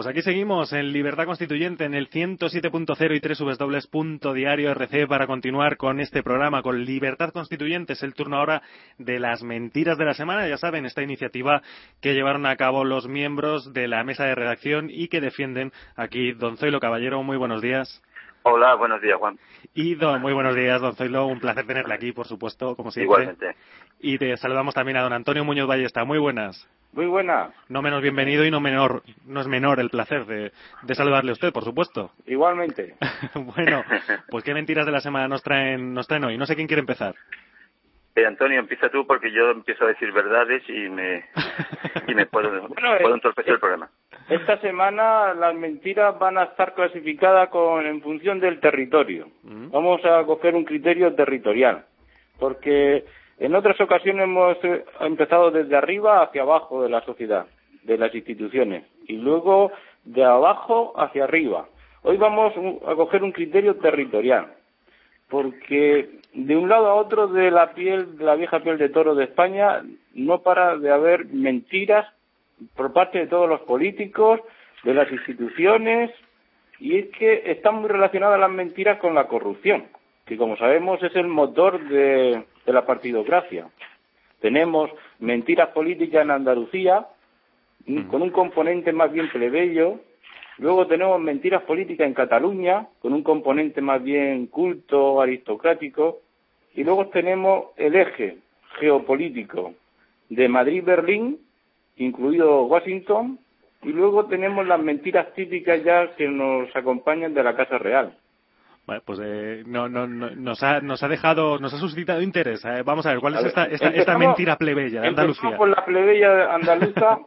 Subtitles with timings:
[0.00, 6.22] Pues aquí seguimos en Libertad Constituyente en el 107.0 y rc para continuar con este
[6.22, 7.92] programa, con Libertad Constituyente.
[7.92, 8.62] Es el turno ahora
[8.96, 10.48] de las mentiras de la semana.
[10.48, 11.60] Ya saben, esta iniciativa
[12.00, 16.32] que llevaron a cabo los miembros de la mesa de redacción y que defienden aquí
[16.32, 17.22] don Zoilo Caballero.
[17.22, 18.00] Muy buenos días.
[18.42, 19.38] Hola, buenos días, Juan.
[19.74, 21.26] Y don, muy buenos días, don Zoilo.
[21.26, 23.04] Un placer tenerle aquí, por supuesto, como siempre.
[23.04, 23.56] Igualmente.
[24.00, 26.04] Y te saludamos también a don Antonio Muñoz Ballesta.
[26.04, 26.66] Muy buenas.
[26.92, 27.50] Muy buena.
[27.68, 30.52] No menos bienvenido y no menor, no es menor el placer de,
[30.94, 32.10] saludarle a usted, por supuesto.
[32.26, 32.96] Igualmente.
[33.34, 33.84] bueno,
[34.28, 36.38] pues qué mentiras de la semana nos traen, nos traen hoy.
[36.38, 37.14] No sé quién quiere empezar.
[38.16, 41.24] Eh, Antonio, empieza tú porque yo empiezo a decir verdades y me,
[42.08, 43.90] y me puedo, puedo eh, entorpecer el programa.
[44.28, 49.28] Esta semana las mentiras van a estar clasificadas con, en función del territorio.
[49.42, 49.70] Mm.
[49.70, 51.84] Vamos a coger un criterio territorial,
[52.38, 53.04] porque
[53.38, 57.46] en otras ocasiones hemos eh, empezado desde arriba hacia abajo de la sociedad,
[57.84, 59.72] de las instituciones, y luego
[60.04, 61.68] de abajo hacia arriba.
[62.02, 62.54] Hoy vamos
[62.86, 64.54] a coger un criterio territorial,
[65.28, 69.14] porque de un lado a otro de la piel, de la vieja piel de toro
[69.14, 69.82] de España,
[70.14, 72.06] no para de haber mentiras
[72.76, 74.40] por parte de todos los políticos,
[74.84, 76.10] de las instituciones,
[76.78, 79.84] y es que están muy relacionadas las mentiras con la corrupción,
[80.24, 83.68] que como sabemos es el motor de, de la partidocracia.
[84.40, 87.06] Tenemos mentiras políticas en Andalucía,
[88.08, 90.00] con un componente más bien plebeyo.
[90.60, 96.18] Luego tenemos mentiras políticas en Cataluña, con un componente más bien culto, aristocrático.
[96.74, 98.38] Y luego tenemos el eje
[98.78, 99.72] geopolítico
[100.28, 101.38] de Madrid-Berlín,
[101.96, 103.38] incluido Washington.
[103.82, 108.14] Y luego tenemos las mentiras típicas ya que nos acompañan de la Casa Real
[109.04, 112.64] pues eh, no, no, nos, ha, nos ha dejado, nos ha suscitado interés.
[112.64, 112.82] Eh.
[112.84, 115.56] Vamos a ver, ¿cuál es esta, esta, mentira plebeya de Andalucía?
[115.56, 117.20] por la plebeya andaluza.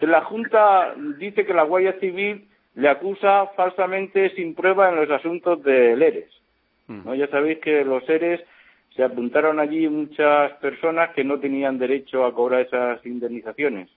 [0.00, 5.62] La Junta dice que la Guardia Civil le acusa falsamente sin prueba en los asuntos
[5.62, 6.30] de ERES.
[6.88, 7.00] Mm.
[7.04, 7.14] ¿no?
[7.14, 8.40] Ya sabéis que los ERES
[8.96, 13.88] se apuntaron allí muchas personas que no tenían derecho a cobrar esas indemnizaciones.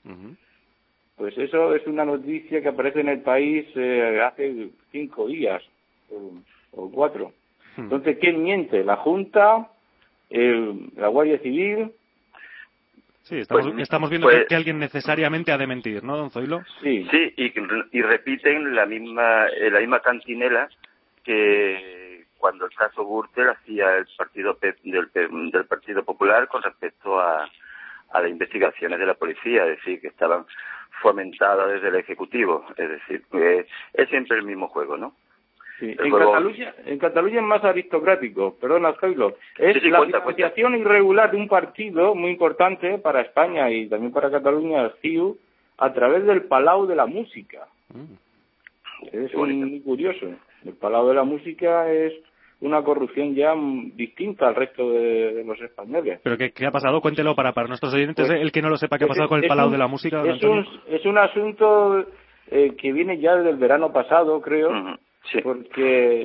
[1.16, 5.64] Pues eso es una noticia que aparece en el país eh, hace cinco días
[6.72, 7.34] o cuatro.
[7.76, 7.84] Hmm.
[7.84, 8.84] Entonces, ¿quién miente?
[8.84, 9.70] ¿La Junta?
[10.30, 11.92] ¿La Guardia Civil?
[13.28, 16.64] Sí, estamos, pues, estamos viendo pues que, alguien necesariamente ha de mentir, ¿no, don Zoilo?
[16.82, 17.34] Sí, sí
[17.92, 20.70] y, repiten la misma, eh, la misma cantinela
[21.26, 25.12] que cuando el caso Gürtel hacía el partido del,
[25.52, 27.50] del Partido Popular con respecto a,
[28.12, 30.46] a las investigaciones de la policía, es decir, que estaban
[31.02, 32.66] fomentadas desde el Ejecutivo.
[32.78, 33.26] Es decir,
[33.94, 35.16] es siempre el mismo juego, ¿no?
[35.80, 39.36] En, Cataluña, en Cataluña es más aristocrático, perdona, Zoilo.
[39.58, 44.92] Es la financiación irregular de un partido muy importante para España y también para Cataluña,
[45.02, 45.38] CIU,
[45.78, 47.68] a través del Palau de la Música.
[47.94, 48.14] Mm.
[49.12, 50.26] Es muy curioso.
[50.66, 52.14] El Palau de la Música es
[52.60, 53.54] una corrupción ya
[53.94, 56.20] distinta al resto de, los españoles.
[56.24, 57.02] ¿Pero qué, ha pasado?
[57.02, 59.44] Cuéntelo para, para nuestros oyentes, pues, el que no lo sepa qué ha pasado con
[59.44, 60.24] el Palau de la Música.
[60.26, 62.04] Es un, es un asunto
[62.50, 64.98] eh, que viene ya desde el verano pasado, creo,
[65.44, 66.22] porque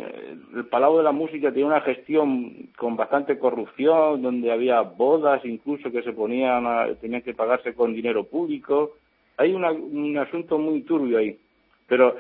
[0.55, 5.91] el Palau de la Música tiene una gestión con bastante corrupción, donde había bodas incluso
[5.91, 6.65] que se ponían,
[7.01, 8.97] tenían que pagarse con dinero público.
[9.37, 11.39] Hay un asunto muy turbio ahí,
[11.87, 12.17] pero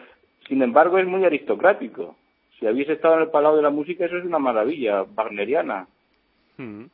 [0.48, 2.16] sin embargo es muy aristocrático.
[2.58, 5.86] Si habéis estado en el Palau de la Música, eso es una maravilla, wagneriana.
[6.56, 6.84] Mm.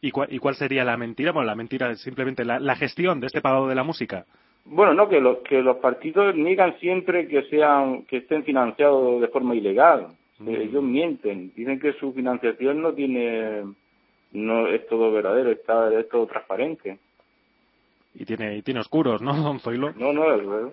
[0.00, 1.32] ¿Y, cuál, ¿Y cuál sería la mentira?
[1.32, 4.26] Bueno, la mentira es simplemente la gestión de este Palau de la Música.
[4.68, 9.54] Bueno, no, que, que los partidos niegan siempre que sean que estén financiados de forma
[9.54, 10.08] ilegal.
[10.38, 10.48] Mm.
[10.48, 13.62] Ellos mienten, dicen que su financiación no tiene,
[14.32, 16.98] no es todo verdadero, está, es todo transparente.
[18.14, 19.92] Y tiene, y tiene oscuros, ¿no, don Zoilo?
[19.96, 20.72] No, no, es verdad.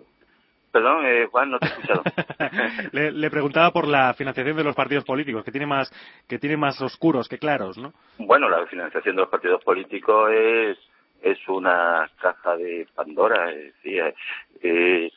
[0.72, 2.02] Perdón, eh, Juan, no te he escuchado.
[2.94, 5.92] le, le, preguntaba por la financiación de los partidos políticos, que tiene más
[6.28, 7.94] que tiene más oscuros que claros, ¿no?
[8.18, 10.78] Bueno, la financiación de los partidos políticos es
[11.24, 14.14] es una caja de Pandora, es decir,
[14.62, 15.12] eh,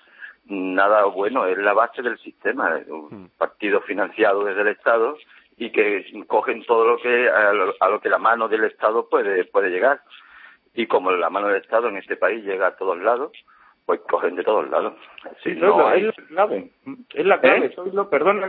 [0.46, 3.30] nada bueno, es la base del sistema, un hmm.
[3.36, 5.16] partido financiado desde el Estado
[5.56, 9.70] y que cogen todo lo que a lo, que la mano del Estado puede puede
[9.70, 10.00] llegar
[10.74, 13.32] y como la mano del Estado en este país llega a todos lados
[13.86, 14.94] pues cogen de todos lados
[15.42, 16.70] sí, no es la clave
[17.14, 18.04] es la clave ¿Eh?
[18.10, 18.42] perdón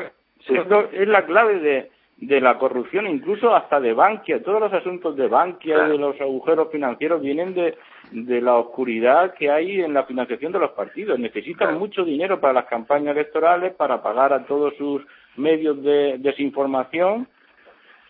[0.91, 4.41] es la clave de de la corrupción, incluso hasta de Bankia.
[4.41, 7.77] Todos los asuntos de Bankia, de los agujeros financieros, vienen de,
[8.11, 11.19] de la oscuridad que hay en la financiación de los partidos.
[11.19, 15.03] Necesitan mucho dinero para las campañas electorales, para pagar a todos sus
[15.35, 17.27] medios de desinformación.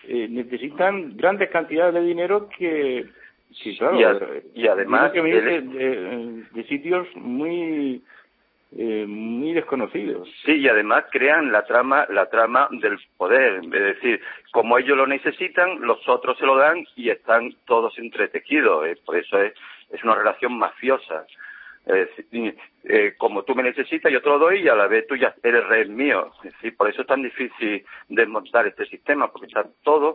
[0.07, 3.07] Eh, necesitan grandes cantidades de dinero que,
[3.51, 3.99] sí, claro,
[4.53, 8.01] y, además que de, de, sitios muy
[8.75, 10.27] eh, muy desconocidos.
[10.45, 13.61] Sí, y además crean la trama, la trama del poder.
[13.63, 14.21] Es decir,
[14.51, 18.85] como ellos lo necesitan, los otros se lo dan y están todos entretejidos.
[19.05, 19.53] Por eso es,
[19.91, 21.25] es una relación mafiosa.
[21.89, 25.33] Eh, como tú me necesitas, yo te lo doy y a la vez tú ya
[25.41, 26.31] eres rey mío.
[26.61, 30.13] Es por eso es tan difícil desmontar este sistema, porque está todo,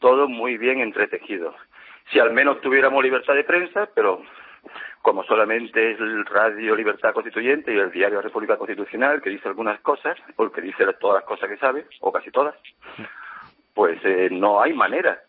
[0.00, 1.54] todo muy bien entretejido.
[2.10, 4.22] Si al menos tuviéramos libertad de prensa, pero
[5.02, 9.80] como solamente es el Radio Libertad Constituyente y el Diario República Constitucional, que dice algunas
[9.80, 12.54] cosas, o que dice todas las cosas que sabe, o casi todas,
[13.74, 15.20] pues eh, no hay manera.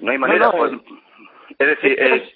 [0.00, 0.50] No hay manera.
[0.50, 0.72] Pues,
[1.58, 2.34] es decir, es,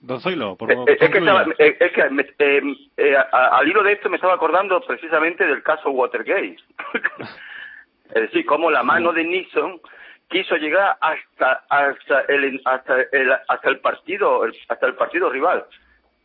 [0.00, 0.88] Don Zoilo, por, favor.
[0.90, 6.56] es, que, es que al hilo de esto me estaba acordando precisamente del caso Watergate.
[8.14, 9.80] es decir, como la mano de Nixon
[10.28, 15.64] quiso llegar hasta hasta el hasta el hasta el partido hasta el partido rival.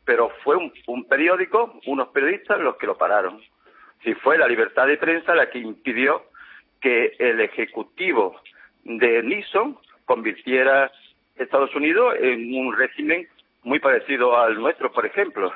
[0.06, 3.42] Pero fue un, un periódico unos periodistas los que lo pararon.
[4.04, 6.24] Si fue la libertad de prensa la que impidió
[6.82, 8.42] que el ejecutivo
[8.84, 10.92] de Nixon convirtiera
[11.38, 13.28] Estados Unidos en un régimen
[13.64, 15.54] muy parecido al nuestro por ejemplo.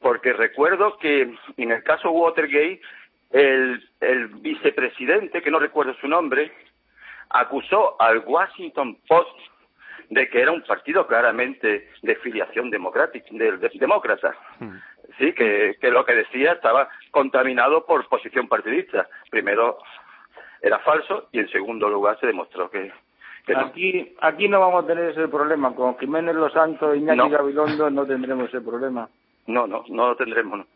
[0.00, 2.82] Porque recuerdo que en el caso Watergate
[3.30, 6.52] el, el vicepresidente que no recuerdo su nombre
[7.30, 9.38] acusó al Washington Post
[10.10, 14.34] de que era un partido claramente de filiación democrática, de, demócrata.
[14.60, 14.76] Hmm.
[15.18, 19.08] Sí, que, que lo que decía estaba contaminado por posición partidista.
[19.30, 19.78] Primero
[20.60, 22.90] era falso y en segundo lugar se demostró que,
[23.54, 27.90] aquí aquí no vamos a tener ese problema con Jiménez Los Santos y Iñaki Gabilondo
[27.90, 29.08] no tendremos ese problema
[29.46, 30.66] no, no, no lo tendremos.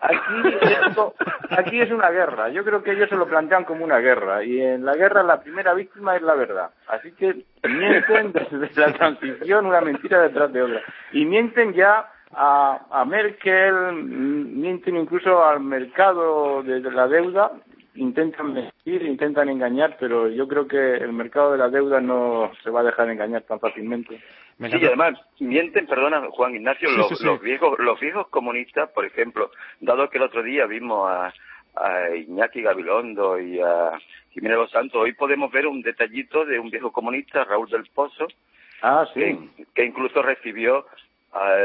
[1.51, 2.51] Aquí, es una guerra.
[2.51, 4.45] Yo creo que ellos se lo plantean como una guerra.
[4.45, 6.71] Y en la guerra la primera víctima es la verdad.
[6.89, 10.83] Así que mienten desde la transición una mentira detrás de otra.
[11.13, 17.53] Y mienten ya a, a Merkel, mienten incluso al mercado de, la deuda.
[17.99, 22.71] Intentan mentir, intentan engañar, pero yo creo que el mercado de la deuda no se
[22.71, 24.21] va a dejar engañar tan fácilmente.
[24.59, 29.51] Sí, y además mienten, perdona Juan Ignacio, los, viejos los viejos comunistas, por ejemplo,
[29.81, 31.33] dado que el otro día vimos a,
[31.77, 33.99] a Iñaki Gabilondo y a
[34.31, 38.27] Jiménez Los Santos, hoy podemos ver un detallito de un viejo comunista, Raúl del Pozo,
[38.83, 39.39] ah, sí.
[39.75, 40.87] que, incluso recibió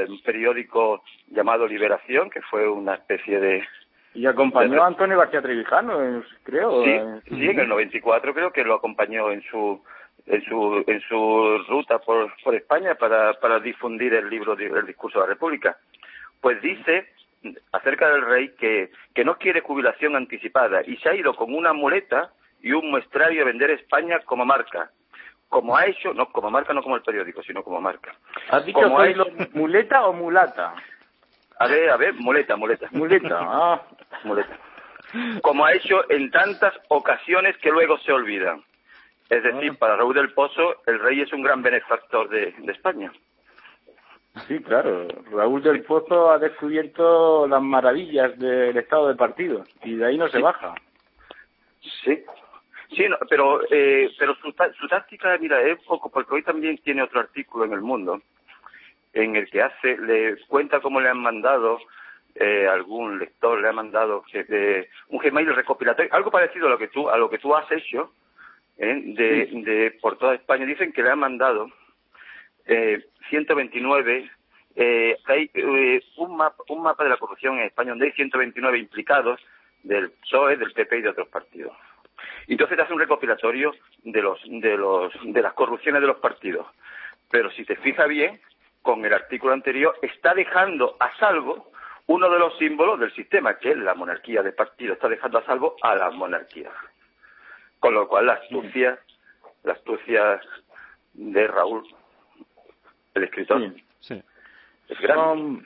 [0.07, 3.63] un periódico llamado Liberación, que fue una especie de...
[4.13, 6.83] Y acompañó a Antonio García Trevijano, creo.
[6.83, 9.81] Sí, sí, en el 94 creo que lo acompañó en su
[10.25, 15.19] en su, en su ruta por, por España para, para difundir el libro del discurso
[15.19, 15.77] de la República.
[16.39, 17.09] Pues dice
[17.71, 21.73] acerca del rey que, que no quiere jubilación anticipada y se ha ido con una
[21.73, 22.31] muleta
[22.61, 24.91] y un muestrario a vender España como marca.
[25.49, 28.15] Como ha hecho, no como marca, no como el periódico, sino como marca.
[28.49, 28.97] ¿Has dicho como
[29.53, 30.73] muleta o mulata?
[31.59, 32.87] A ver, a ver, muleta, muleta.
[32.91, 33.81] Muleta, ah.
[34.23, 34.57] Muleta.
[35.41, 38.63] Como ha hecho en tantas ocasiones que luego se olvidan.
[39.29, 43.11] Es decir, para Raúl del Pozo, el rey es un gran benefactor de, España.
[44.47, 45.07] Sí, claro.
[45.31, 50.27] Raúl del Pozo ha descubierto las maravillas del estado de partido y de ahí no
[50.29, 50.73] se baja.
[52.03, 52.23] Sí.
[52.89, 57.21] Sí, pero eh, pero su, su táctica, mira, es poco, porque hoy también tiene otro
[57.21, 58.21] artículo en El Mundo
[59.13, 61.79] en el que hace, le cuenta cómo le han mandado
[62.35, 66.87] eh, algún lector le ha mandado que, un Gmail recopilatorio, algo parecido a lo que
[66.87, 68.11] tú a lo que tú has hecho,
[68.77, 69.01] ¿eh?
[69.05, 70.65] de, de, por toda España.
[70.65, 71.69] Dicen que le han mandado
[72.65, 74.29] eh, 129,
[74.75, 78.79] eh, hay eh, un, mapa, un mapa de la corrupción en España donde hay 129
[78.79, 79.39] implicados
[79.83, 81.73] del PSOE, del PP y de otros partidos.
[82.47, 86.17] Y entonces te hace un recopilatorio de los, de los, de las corrupciones de los
[86.17, 86.67] partidos.
[87.29, 88.39] Pero si te fijas bien,
[88.83, 91.71] con el artículo anterior, está dejando a salvo
[92.05, 95.45] uno de los símbolos del sistema, que es la monarquía de partido, está dejando a
[95.45, 96.69] salvo a la monarquía.
[97.79, 98.99] Con lo cual la astucia,
[99.63, 100.41] la astucia
[101.13, 101.83] de Raúl,
[103.15, 103.61] el escritor,
[104.89, 105.65] es grande.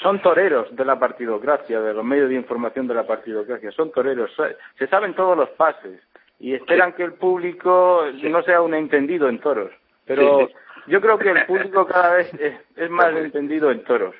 [0.00, 4.30] Son, toreros de la partidocracia, de los medios de información de la partidocracia, son toreros,
[4.78, 6.00] se saben todos los pases
[6.38, 9.72] y esperan que el público no sea un entendido en toros.
[10.06, 10.48] Pero
[10.88, 12.32] yo creo que el público cada vez
[12.76, 14.14] es, más entendido en toros.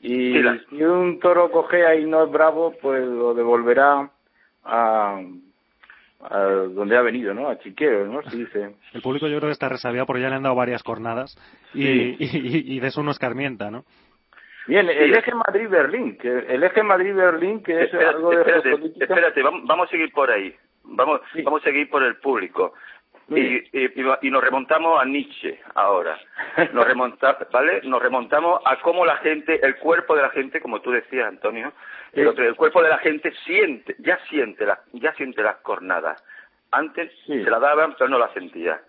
[0.00, 0.34] Y
[0.68, 4.10] si un toro cojea y no es bravo, pues lo devolverá
[4.64, 5.20] a,
[6.22, 7.48] a donde ha venido, ¿no?
[7.48, 8.22] A Chiquero, ¿no?
[8.22, 8.74] Sí, dice.
[8.92, 11.36] El público yo creo que está resabiado porque ya le han dado varias cornadas
[11.74, 13.84] y, de eso no escarmienta, ¿no?
[14.66, 19.88] Bien, el eje Madrid-Berlín, que el eje Madrid-Berlín, que es algo de espérate, espérate, vamos,
[19.88, 20.54] a seguir por ahí.
[20.84, 22.74] Vamos, vamos a seguir por el público.
[23.36, 26.18] Y, nos remontamos a Nietzsche ahora.
[26.72, 27.80] Nos, remonta, ¿vale?
[27.84, 31.72] nos remontamos a cómo la gente, el cuerpo de la gente, como tú decías, Antonio,
[32.12, 36.22] el, cuerpo de la gente siente, ya siente, la, ya siente las cornadas.
[36.70, 38.80] Antes se la daban, pero no la sentía.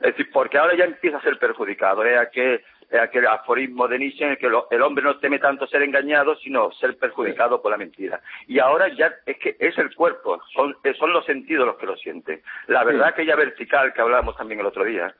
[0.00, 2.04] Es decir, porque ahora ya empieza a ser perjudicado.
[2.04, 2.62] Es aquel,
[2.96, 6.72] aquel aforismo de Nietzsche en el que el hombre no teme tanto ser engañado, sino
[6.72, 8.20] ser perjudicado por la mentira.
[8.46, 11.96] Y ahora ya es que es el cuerpo, son, son los sentidos los que lo
[11.96, 12.42] sienten.
[12.66, 15.14] La verdad que ya vertical que hablábamos también el otro día,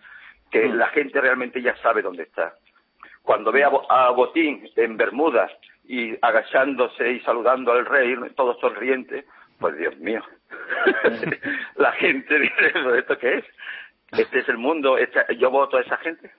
[0.50, 2.54] que la gente realmente ya sabe dónde está.
[3.22, 5.52] Cuando ve a, Botín en Bermudas
[5.84, 9.26] y agachándose y saludando al rey, todo sonriente,
[9.58, 10.22] pues Dios mío,
[11.76, 13.44] la gente dice, ¿esto qué es?
[14.12, 14.96] este es el mundo,
[15.36, 16.30] yo voto a esa gente.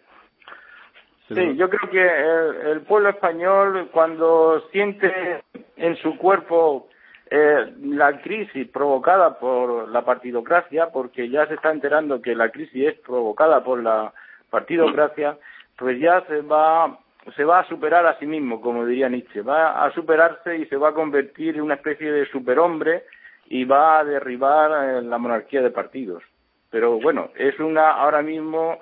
[1.35, 5.43] Sí, yo creo que el, pueblo español cuando siente
[5.77, 6.89] en su cuerpo
[7.29, 12.87] eh, la crisis provocada por la partidocracia, porque ya se está enterando que la crisis
[12.87, 14.11] es provocada por la
[14.49, 15.37] partidocracia,
[15.77, 16.97] pues ya se va
[17.35, 20.77] se va a superar a sí mismo, como diría Nietzsche, va a superarse y se
[20.77, 23.03] va a convertir en una especie de superhombre
[23.45, 26.23] y va a derribar eh, la monarquía de partidos.
[26.71, 28.79] Pero bueno, es una, ahora mismo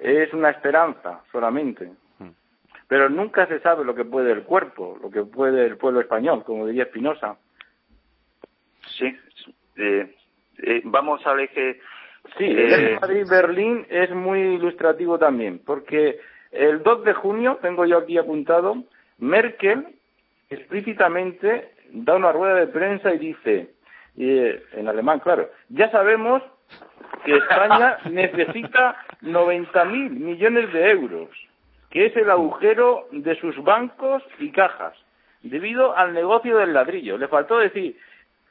[0.00, 1.92] es una esperanza solamente.
[2.18, 2.30] Hmm.
[2.88, 6.42] Pero nunca se sabe lo que puede el cuerpo, lo que puede el pueblo español,
[6.44, 7.36] como diría Espinosa.
[8.98, 9.16] Sí,
[9.76, 10.14] eh,
[10.62, 11.80] eh, vamos a ver que...
[12.36, 16.20] Sí, eh, Madrid-Berlín es muy ilustrativo también, porque
[16.52, 18.84] el 2 de junio, tengo yo aquí apuntado,
[19.18, 19.86] Merkel
[20.50, 23.70] explícitamente da una rueda de prensa y dice,
[24.16, 26.42] en alemán, claro, ya sabemos
[27.24, 31.28] que España necesita 90.000 millones de euros,
[31.90, 34.94] que es el agujero de sus bancos y cajas,
[35.42, 37.18] debido al negocio del ladrillo.
[37.18, 37.96] Le faltó decir,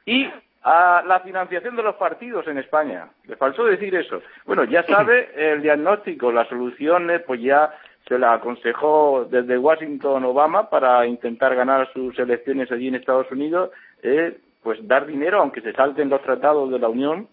[0.04, 0.28] y
[0.62, 3.08] a la financiación de los partidos en España.
[3.24, 4.20] Le faltó decir eso.
[4.44, 7.74] Bueno, ya sabe el diagnóstico, las soluciones, pues ya
[8.06, 13.70] se la aconsejó desde Washington Obama para intentar ganar sus elecciones allí en Estados Unidos,
[14.02, 17.28] eh, pues dar dinero, aunque se salten los tratados de la Unión,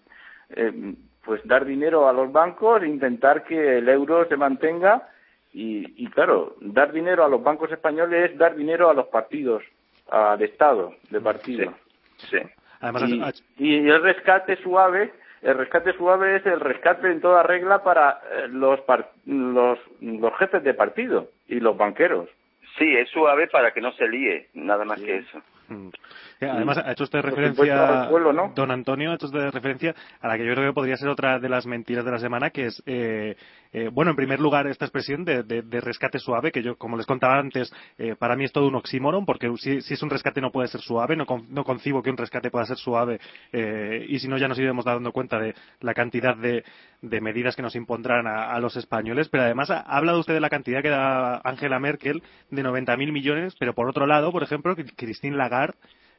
[0.49, 5.09] eh, pues dar dinero a los bancos, intentar que el euro se mantenga
[5.53, 9.63] y, claro, dar dinero a los bancos españoles es dar dinero a los partidos,
[10.09, 11.73] al Estado de partido.
[12.17, 12.37] Sí.
[13.57, 18.47] y, el rescate suave, el rescate suave es el rescate en toda regla para eh,
[18.49, 18.79] los,
[19.25, 22.29] los, los jefes de partido y los banqueros.
[22.77, 25.41] Sí, es suave para que no se líe, nada más que eso.
[26.41, 28.09] Además, ha hecho usted referencia,
[28.53, 31.39] don Antonio, ha hecho usted referencia a la que yo creo que podría ser otra
[31.39, 33.35] de las mentiras de la semana, que es, eh,
[33.73, 35.43] eh, bueno, en primer lugar, esta expresión de,
[35.81, 39.25] rescate suave, que yo, como les contaba antes, eh, para mí es todo un oxímoron,
[39.25, 42.51] porque si, es un rescate no puede ser suave, no, no concibo que un rescate
[42.51, 43.19] pueda ser suave,
[44.07, 46.63] y si no ya nos iremos dando cuenta de la cantidad de,
[47.01, 50.81] medidas que nos impondrán a, los españoles, pero además ha, hablado usted de la cantidad
[50.81, 55.75] que da Angela Merkel de 90.000 millones, pero por otro lado, por ejemplo, Christine Lagarde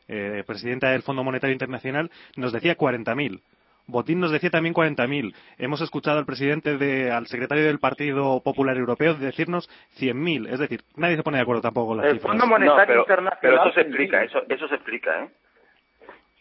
[0.09, 3.41] eh, presidenta del Fondo Monetario Internacional, nos decía 40.000.
[3.87, 5.35] Botín nos decía también 40.000.
[5.57, 10.53] Hemos escuchado al presidente, de, al secretario del Partido Popular Europeo decirnos 100.000.
[10.53, 13.39] Es decir, nadie se pone de acuerdo tampoco con las el Fondo Monetario pero, Internacional.
[13.41, 15.29] Pero eso se explica, eso, eso se explica, ¿eh?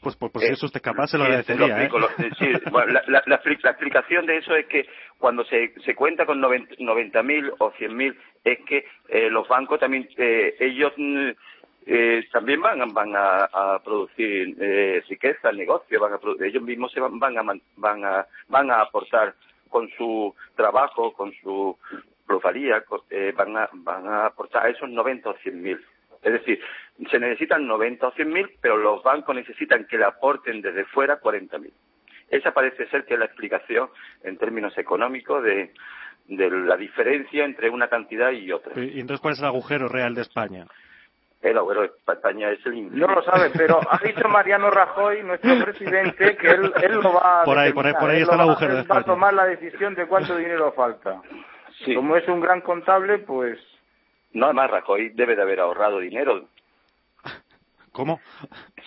[0.02, 1.84] Pues, pues, pues si eso usted capaz, se lo agradecería.
[1.84, 1.90] ¿eh?
[2.38, 2.46] sí,
[3.08, 4.86] la, la, explicación de eso es que
[5.18, 10.56] cuando se, se cuenta con 90.000 o 100.000 es que eh, los bancos también, eh,
[10.60, 11.32] ellos mm,
[11.90, 17.18] eh, también van, van a, producir eh, riqueza negocio, van a ellos mismos se van,
[17.18, 17.44] van, a,
[17.78, 19.36] van, a, van a aportar
[19.70, 21.78] con su trabajo, con su
[22.26, 25.80] plusvalía, eh, van, a, van a aportar esos 90 o 100 mil.
[26.22, 26.60] Es decir,
[27.10, 31.22] se necesitan 90 o 100 mil, pero los bancos necesitan que le aporten desde fuera
[31.22, 31.74] 40 mil.
[32.30, 33.88] Esa parece ser que es la explicación
[34.24, 35.72] en términos económicos de,
[36.28, 38.74] de la diferencia entre una cantidad y otra.
[38.76, 40.66] ¿Y entonces cuál es el agujero real de España?
[41.42, 45.58] El agujero de España es el No lo sabe, pero ha dicho Mariano Rajoy, nuestro
[45.64, 47.46] presidente, que él, él lo va a.
[47.46, 49.00] Por ahí, por ahí, está el agujero de España.
[49.00, 51.22] Va a tomar la decisión de cuánto dinero falta.
[51.86, 51.94] Sí.
[51.94, 53.60] Como es un gran contable, pues.
[54.34, 56.46] No, además Rajoy debe de haber ahorrado dinero.
[57.92, 58.20] ¿Cómo?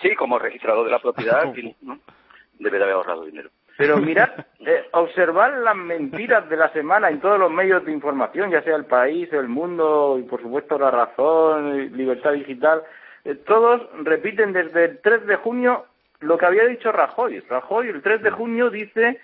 [0.01, 1.43] Sí, como registrador de la propiedad,
[2.59, 3.49] debe de haber ahorrado dinero.
[3.81, 8.51] Pero mirad, eh, observar las mentiras de la semana en todos los medios de información,
[8.51, 12.83] ya sea el país, el mundo y por supuesto la razón, libertad digital,
[13.25, 15.85] eh, todos repiten desde el 3 de junio
[16.19, 17.39] lo que había dicho Rajoy.
[17.39, 19.19] Rajoy el 3 de junio dice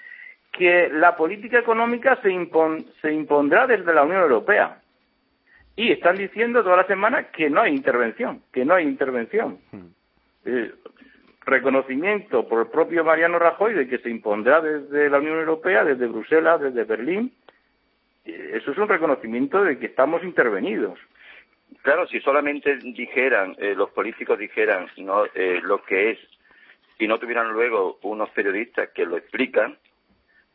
[0.52, 2.30] que la política económica se,
[3.02, 4.82] se impondrá desde la Unión Europea.
[5.76, 9.60] Y están diciendo toda la semana que no hay intervención, que no hay intervención.
[9.72, 9.90] Hmm.
[10.46, 10.72] Eh,
[11.48, 16.06] reconocimiento por el propio Mariano Rajoy de que se impondrá desde la Unión Europea, desde
[16.06, 17.34] Bruselas, desde Berlín.
[18.26, 21.00] Eso es un reconocimiento de que estamos intervenidos.
[21.82, 26.20] Claro, si solamente dijeran, eh, los políticos dijeran no, eh, lo que es
[27.00, 29.78] y no tuvieran luego unos periodistas que lo explican,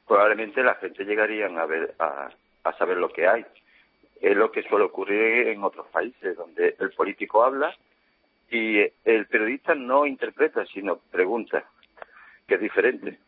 [0.06, 3.46] probablemente la gente llegaría a, ver, a saber lo que hay.
[4.20, 7.74] Es lo que suele ocurrir en otros países, donde el político habla
[8.52, 11.64] y el periodista no interpreta, sino pregunta,
[12.46, 13.18] que es diferente.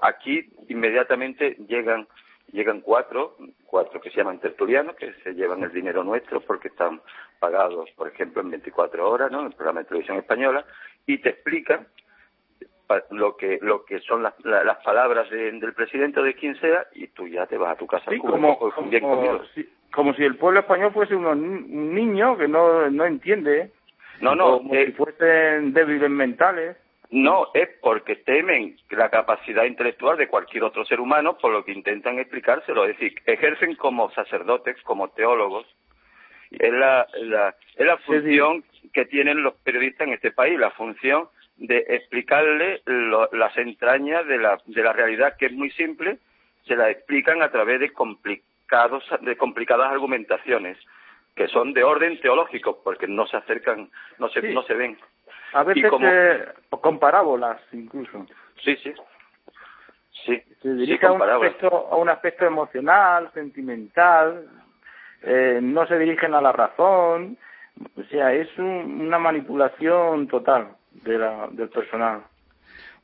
[0.00, 2.08] Aquí inmediatamente llegan
[2.52, 7.00] llegan cuatro, cuatro que se llaman tertulianos, que se llevan el dinero nuestro porque están
[7.40, 9.40] pagados, por ejemplo, en 24 horas, ¿no?
[9.40, 10.64] En el programa de televisión española,
[11.06, 11.86] y te explican
[13.10, 17.08] lo que lo que son las, las palabras del presidente o de quien sea y
[17.08, 21.94] tú ya te vas a tu casa como, como, si, el pueblo español fuese un
[21.94, 23.72] niño que no, no entiende
[24.24, 26.76] no no como si fuesen débiles mentales
[27.14, 31.70] no, es porque temen la capacidad intelectual de cualquier otro ser humano, por lo que
[31.70, 32.84] intentan explicárselo.
[32.84, 35.64] Es decir, ejercen como sacerdotes, como teólogos.
[36.50, 41.28] Es la, la, es la función que tienen los periodistas en este país, la función
[41.56, 42.82] de explicarle
[43.32, 46.18] las entrañas de la, de la realidad, que es muy simple,
[46.66, 50.78] se la explican a través de, complicados, de complicadas argumentaciones,
[51.34, 54.98] que son de orden teológico, porque no se acercan, no se, no se ven.
[55.52, 58.26] A veces eh, con parábolas incluso.
[58.62, 58.92] Sí, sí.
[60.24, 64.46] Sí, se dirige a, un aspecto, a un aspecto emocional, sentimental,
[65.22, 67.36] eh, no se dirigen a la razón,
[67.96, 72.22] o sea, es una manipulación total de la, del personal.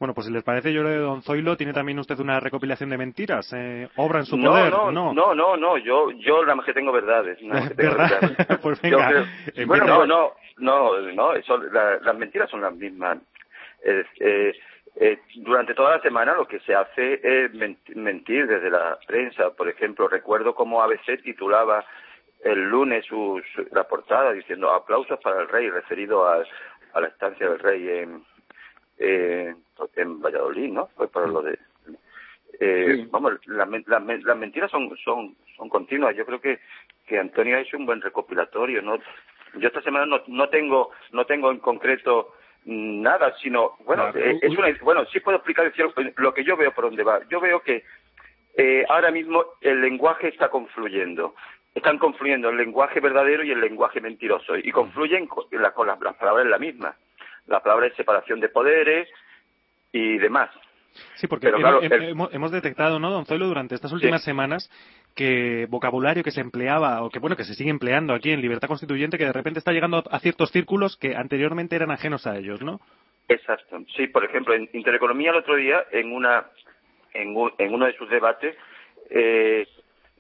[0.01, 2.97] Bueno, pues si les parece, yo de Don Zoilo, ¿tiene también usted una recopilación de
[2.97, 3.53] mentiras?
[3.53, 4.73] Eh, ¿Obra en su poder?
[4.73, 7.39] No, no, no, no, yo, yo nada más que tengo verdades.
[8.63, 9.27] pues venga,
[9.67, 13.19] bueno, no, no, no, no, eso, las mentiras son las mismas.
[13.85, 14.55] Eh,
[14.97, 17.53] eh, durante toda la semana lo que se hace es
[17.95, 19.51] mentir desde la prensa.
[19.51, 21.85] Por ejemplo, recuerdo cómo ABC titulaba
[22.43, 23.39] el lunes su,
[23.73, 26.43] la portada diciendo aplausos para el rey, referido a,
[26.95, 28.25] a la estancia del rey en,
[29.01, 29.55] eh,
[29.97, 30.89] en Valladolid, ¿no?
[30.97, 31.59] Fue para lo de...
[32.59, 36.15] Eh, Vamos, las, las, mentiras son, son, son continuas.
[36.15, 36.59] Yo creo que,
[37.07, 38.99] que Antonio ha hecho un buen recopilatorio, ¿no?
[39.55, 44.57] Yo esta semana no, no tengo, no tengo en concreto nada, sino, bueno, eh, es
[44.57, 45.73] una, bueno, sí puedo explicar
[46.17, 47.21] lo que yo veo por dónde va.
[47.31, 47.83] Yo veo que
[48.57, 51.35] eh, ahora mismo el lenguaje está confluyendo.
[51.75, 54.57] Están confluyendo el lenguaje verdadero y el lenguaje mentiroso.
[54.57, 56.95] Y confluyen con, con las, las palabras la misma
[57.51, 59.09] la palabra es separación de poderes
[59.93, 60.51] y demás.
[61.15, 61.49] Sí, porque
[62.33, 64.71] hemos, detectado, ¿no, don Zoilo, durante estas últimas semanas
[65.15, 68.69] que vocabulario que se empleaba, o que bueno, que se sigue empleando aquí en Libertad
[68.69, 72.61] Constituyente, que de repente está llegando a ciertos círculos que anteriormente eran ajenos a ellos,
[72.63, 72.81] ¿no?
[73.29, 73.79] Exacto.
[73.97, 76.47] Sí, por ejemplo, en Intereconomía el otro día, en una
[77.13, 78.57] en, uno de sus debates,
[79.11, 79.67] eh,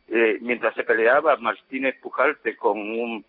[0.08, 3.24] eh, mientras se peleaba Martínez Pujalte con un,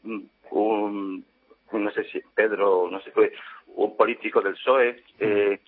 [0.51, 1.25] un
[1.71, 3.31] no sé si Pedro, no sé, fue
[3.75, 5.03] un político del PSOE.
[5.19, 5.59] Eh,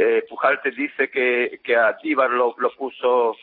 [0.00, 3.34] eh, Pujalte dice que, que a Tíbar lo, lo puso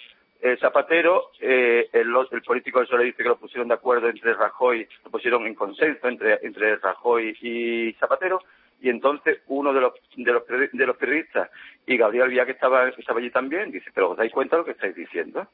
[0.41, 4.87] eh, Zapatero, eh, el, el, político del dice que lo pusieron de acuerdo entre Rajoy,
[5.03, 8.39] lo pusieron en consenso entre, entre Rajoy y Zapatero,
[8.79, 11.49] y entonces uno de los, de los, de los periodistas,
[11.85, 14.61] y Gabriel Vía que estaba, que estaba allí también, dice, pero ¿os dais cuenta de
[14.61, 15.45] lo que estáis diciendo?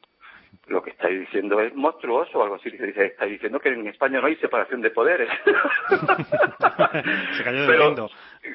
[0.67, 2.69] Lo que estáis diciendo es monstruoso o algo así.
[2.69, 5.29] Dice, estáis diciendo que en España no hay separación de poderes.
[7.37, 8.09] se cayó de pero,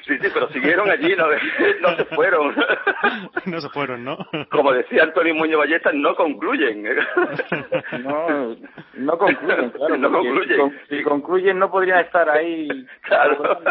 [0.05, 1.27] Sí, sí, pero siguieron allí, no,
[1.81, 2.53] no se fueron.
[3.45, 4.17] no se fueron, ¿no?
[4.49, 6.83] Como decía Antonio Muñoz Ballesta, no concluyen.
[8.03, 8.55] no,
[8.95, 9.97] no concluyen, claro.
[9.97, 10.79] No concluyen.
[10.89, 12.67] Si, concluyen no podrían estar ahí.
[13.01, 13.61] Claro,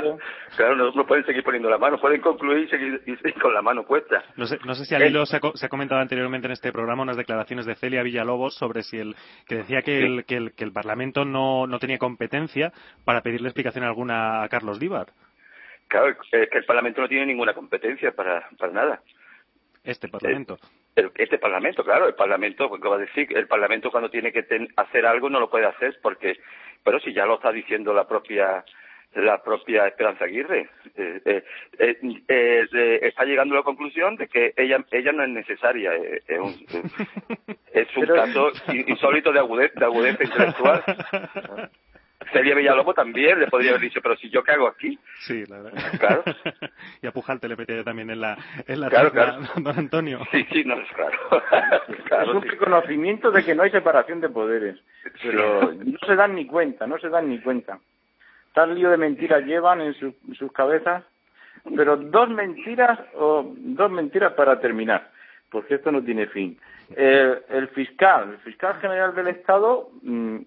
[0.57, 3.85] claro no, no, pueden seguir poniendo la mano, pueden concluir y seguir, con la mano
[3.85, 4.25] puesta.
[4.37, 6.73] No sé, no sé si al hilo se ha, se ha comentado anteriormente en este
[6.73, 9.15] programa unas declaraciones de Celia Villalobos sobre si el
[9.47, 12.73] que decía que, el, que, el, que el Parlamento no, no tenía competencia
[13.05, 15.09] para pedirle explicación alguna a Carlos Díbar.
[15.89, 19.03] Claro, es que el Parlamento no tiene ninguna competencia para, para nada.
[19.85, 20.59] Este Parlamento.
[21.15, 23.29] este Parlamento, claro, el Parlamento, ¿qué va a decir?
[23.37, 24.45] El Parlamento cuando tiene que
[24.77, 26.39] hacer algo no lo puede hacer porque,
[26.83, 28.65] pero si ya lo está diciendo la propia
[29.17, 31.43] la propia Esperanza Aguirre eh,
[31.79, 31.99] eh,
[32.29, 36.55] eh, está llegando a la conclusión de que ella ella no es necesaria es un,
[37.73, 40.85] es un caso insólito de agudeza, de agudeza intelectual
[42.33, 44.99] Celia Villalobos también le podría haber dicho, pero si yo qué hago aquí.
[45.21, 45.99] Sí, la verdad.
[45.99, 46.25] Claro.
[47.03, 49.41] y a Pujalte le metía también en la, en la claro, claro.
[49.57, 50.21] don Antonio.
[50.33, 51.19] Sí, sí, no, es claro.
[52.05, 54.79] claro es un reconocimiento de que no hay separación de poderes.
[55.23, 57.79] Pero no se dan ni cuenta, no se dan ni cuenta.
[58.57, 61.05] Tal lío de mentiras llevan en, sus cabezas.
[61.77, 65.11] pero dos mentiras o dos mentiras para terminar,
[65.51, 66.59] porque esto no tiene fin.
[66.89, 70.39] el fiscal, el fiscal general del Estado mm,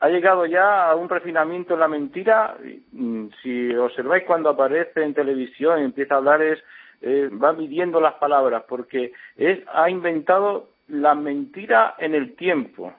[0.00, 2.56] ha llegado ya a un refinamiento en la mentira.
[2.92, 6.58] Mm, si observáis cuando aparece en televisión y empieza a hablar es
[7.02, 12.94] eh, va midiendo las palabras porque es ha inventado la mentira en el tiempo.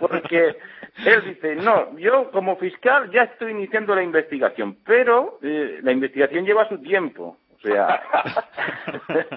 [0.00, 0.56] Porque,
[1.04, 6.44] él dice, no, yo como fiscal ya estoy iniciando la investigación, pero eh, la investigación
[6.44, 7.38] lleva su tiempo.
[7.56, 8.02] O sea,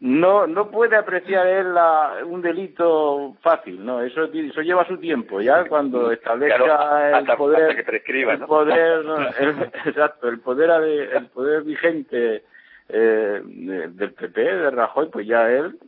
[0.00, 5.40] no no puede apreciar él la, un delito fácil, no, eso, eso lleva su tiempo,
[5.40, 9.04] ya cuando establezca el poder, que prescriba, el poder,
[9.84, 10.70] exacto, el poder,
[11.14, 12.42] el poder vigente
[12.88, 15.78] eh, del PP, de Rajoy, pues ya él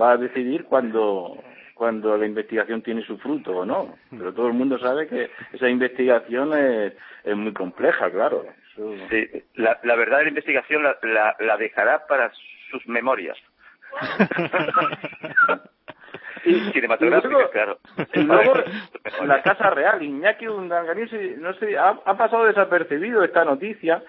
[0.00, 1.36] va a decidir cuando
[1.78, 3.94] cuando la investigación tiene su fruto o no.
[4.10, 8.44] Pero todo el mundo sabe que esa investigación es, es muy compleja, claro.
[8.74, 12.32] Sí, la, la verdad la investigación la, la, dejará para
[12.70, 13.38] sus memorias.
[16.44, 17.78] y, cinematográficas, claro.
[18.12, 18.54] Y luego
[19.24, 21.08] la Casa Real, Iñaki Undangarín,
[21.40, 24.02] no sé, ha, ha pasado desapercibido esta noticia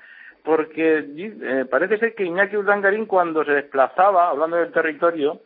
[0.43, 5.41] porque eh, parece ser que Iñaki Urdangarín cuando se desplazaba, hablando del territorio,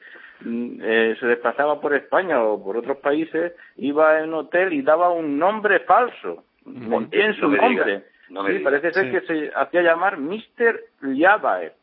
[0.45, 5.12] eh, se desplazaba por España o por otros países, iba en un hotel y daba
[5.12, 8.03] un nombre falso, en su nombre.
[8.27, 10.79] sí, parece ser que se hacía llamar Mr.
[11.01, 11.75] Liabaert,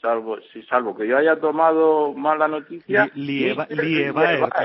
[0.00, 3.10] salvo, si, salvo que yo haya tomado mal la noticia.
[3.14, 3.70] Liebaert,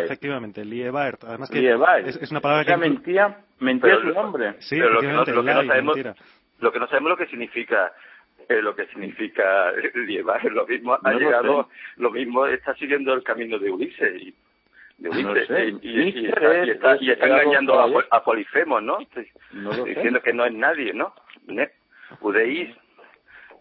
[0.04, 1.24] efectivamente, Liebaert.
[1.24, 1.60] Además que
[2.06, 2.78] Es, una palabra que...
[2.78, 4.56] mentía, mentía su nombre.
[4.60, 5.98] Sí, pero lo que no, sabemos
[6.60, 7.92] lo que no sabemos lo que significa
[8.52, 9.72] eh, lo que significa
[10.08, 10.98] llevar lo mismo.
[11.04, 14.34] Ha llegado lo mismo está siguiendo el camino de Ulises y
[14.98, 16.28] de Ulises y,
[16.70, 19.00] está, engañando a, Polifemo no,
[19.86, 21.14] diciendo que no es nadie no
[22.20, 22.70] Udeís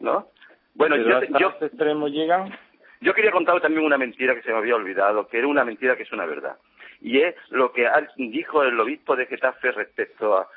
[0.00, 0.28] no
[0.74, 2.54] bueno yo, yo extremos llegan.
[3.00, 5.96] yo quería contar también una mentira que se me había olvidado que era una mentira
[5.96, 6.56] que es una verdad
[7.00, 10.48] y es lo que dijo el obispo de Getafe respecto a,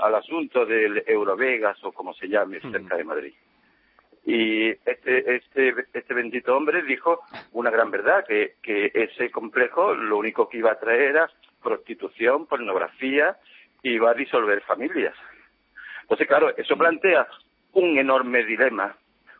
[0.00, 3.34] al asunto del Eurovegas o como se llame cerca de Madrid.
[4.24, 7.20] Y este, este, este bendito hombre dijo
[7.52, 11.30] una gran verdad, que, que ese complejo lo único que iba a traer era
[11.62, 13.36] prostitución, pornografía,
[13.82, 15.14] y iba a disolver familias.
[16.02, 17.28] Entonces, claro, eso plantea
[17.72, 18.96] un enorme dilema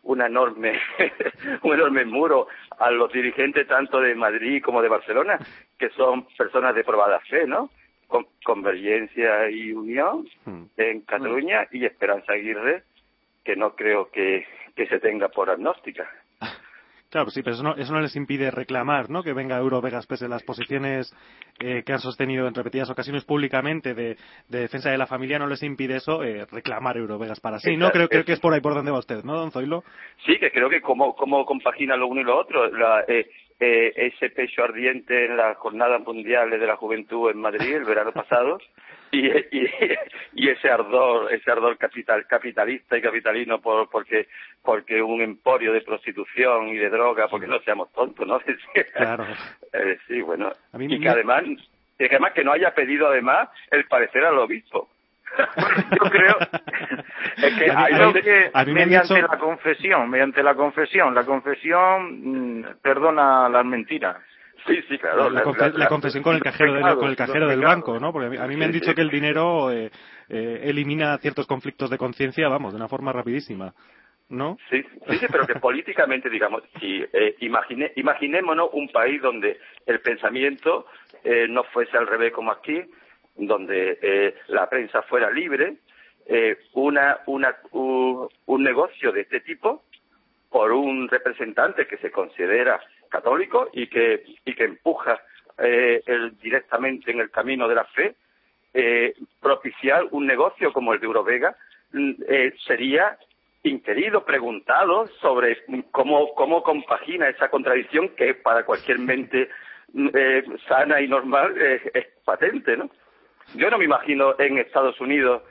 [0.07, 0.81] una enorme,
[1.63, 5.39] un enorme muro a los dirigentes tanto de Madrid como de Barcelona,
[5.79, 7.71] que son personas de probada fe, ¿no?
[8.07, 10.63] Con, Convergencia y Unión hmm.
[10.77, 12.85] en Cataluña y Esperanza Aguirre,
[13.45, 16.09] que no creo que, que se tenga por agnóstica.
[17.11, 19.23] Claro, sí, pero eso no, eso no les impide reclamar, ¿no?
[19.23, 21.15] Que venga Eurovegas pese a las posiciones
[21.61, 24.17] eh, que han sostenido en repetidas ocasiones públicamente de,
[24.49, 27.91] defensa de la familia, no les impide eso eh, reclamar Eurovegas para sí, ¿no?
[27.91, 29.85] Creo, creo, que es por ahí por donde va usted, ¿no, don Zoilo?
[30.27, 32.71] Sí, que creo que como, como compagina lo uno y lo otro.
[32.71, 37.75] La, eh, eh, ese pecho ardiente en la Jornada Mundial de la Juventud en Madrid
[37.75, 38.59] el verano pasado
[39.21, 39.71] y, y,
[40.35, 44.29] y ese ardor ese ardor capital, capitalista y capitalino por, porque
[44.63, 48.41] porque un emporio de prostitución y de droga porque no seamos tontos no
[48.95, 49.27] claro.
[49.73, 51.45] Eh, sí bueno y que además
[51.99, 54.89] y que además que no haya pedido además el parecer al obispo.
[55.37, 56.37] Yo creo
[57.37, 63.65] es que, hay que mediante la confesión, mediante la confesión, la confesión mm, perdona las
[63.65, 64.17] mentiras.
[64.67, 65.31] Sí, sí, claro.
[65.31, 68.13] La, confesión con el cajero, del, con el cajero del banco, ¿no?
[68.13, 69.91] Porque a mí, me han dicho que el dinero eh,
[70.29, 73.73] eh, elimina ciertos conflictos de conciencia, vamos, de una forma rapidísima.
[74.29, 74.59] ¿No?
[74.71, 80.87] Sí, sí, pero que políticamente, digamos, si eh, imagine, imaginémonos un país donde el pensamiento
[81.23, 82.83] eh, no fuese al revés como aquí,
[83.37, 85.77] donde eh, la prensa fuera libre,
[86.27, 89.85] eh, una, una, un negocio de este tipo
[90.51, 95.21] por un representante que se considera católico y que, y que empuja
[95.59, 98.15] eh, el, directamente en el camino de la fe,
[98.75, 101.57] eh, propiciar un negocio como el de Eurovega
[101.93, 103.17] mm, eh, sería
[103.63, 109.49] inquirido, preguntado sobre cómo, cómo compagina esa contradicción que para cualquier mente
[109.95, 112.91] mm, eh, sana y normal es patente, ¿no?
[113.55, 115.43] Yo no me imagino en Estados Unidos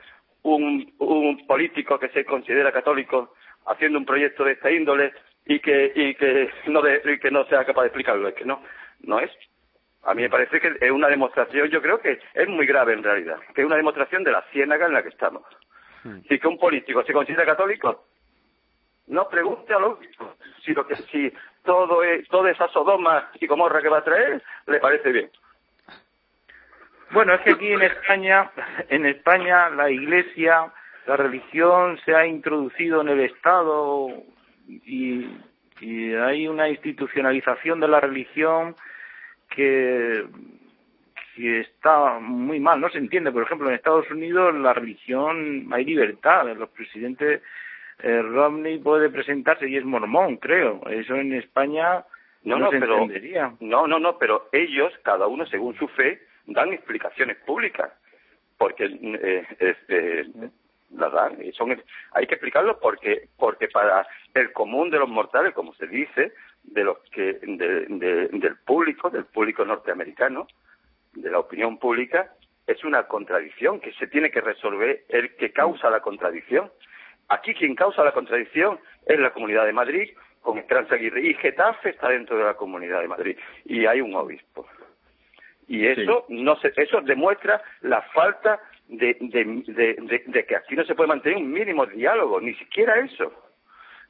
[0.42, 3.34] un, un político que se considera católico
[3.66, 5.12] haciendo un proyecto de esta índole
[5.46, 8.28] y que, y que, no, de, que no sea capaz de explicarlo.
[8.28, 8.62] Es que no,
[9.00, 9.30] no es.
[10.02, 13.02] A mí me parece que es una demostración, yo creo que es muy grave en
[13.02, 15.42] realidad, que es una demostración de la ciénaga en la que estamos.
[16.04, 16.20] Hmm.
[16.28, 18.04] Si que un político se considera católico,
[19.08, 19.98] no pregunte a los
[20.64, 21.32] si, lo que, si
[21.64, 25.30] todo es, toda esa Sodoma y Gomorra que va a traer le parece bien.
[27.12, 28.50] Bueno, es que aquí en España,
[28.88, 30.72] en España la Iglesia
[31.06, 34.08] la religión se ha introducido en el Estado
[34.68, 35.26] y,
[35.80, 38.74] y hay una institucionalización de la religión
[39.48, 40.24] que,
[41.34, 43.32] que está muy mal, no se entiende.
[43.32, 47.42] Por ejemplo, en Estados Unidos la religión hay libertad, los presidentes
[47.98, 50.86] eh, Romney puede presentarse y es mormón, creo.
[50.88, 52.04] Eso en España
[52.42, 53.54] no, no, se pero, entendería.
[53.60, 57.90] No, no, no, pero ellos, cada uno según su fe, dan explicaciones públicas.
[58.58, 60.26] Porque eh, este,
[60.94, 61.42] las dan.
[61.42, 61.70] Y son,
[62.12, 66.84] hay que explicarlo porque, porque para el común de los mortales, como se dice, de
[66.84, 70.46] los que, de, del público, del público norteamericano,
[71.14, 72.32] de la opinión pública,
[72.66, 76.70] es una contradicción que se tiene que resolver el que causa la contradicción.
[77.28, 81.90] Aquí quien causa la contradicción es la Comunidad de Madrid con Esperanza Aguirre y Getafe
[81.90, 84.66] está dentro de la Comunidad de Madrid y hay un obispo.
[85.68, 90.94] Y eso no se, eso demuestra la falta de, de, de, que aquí no se
[90.94, 93.32] puede mantener un mínimo diálogo, ni siquiera eso.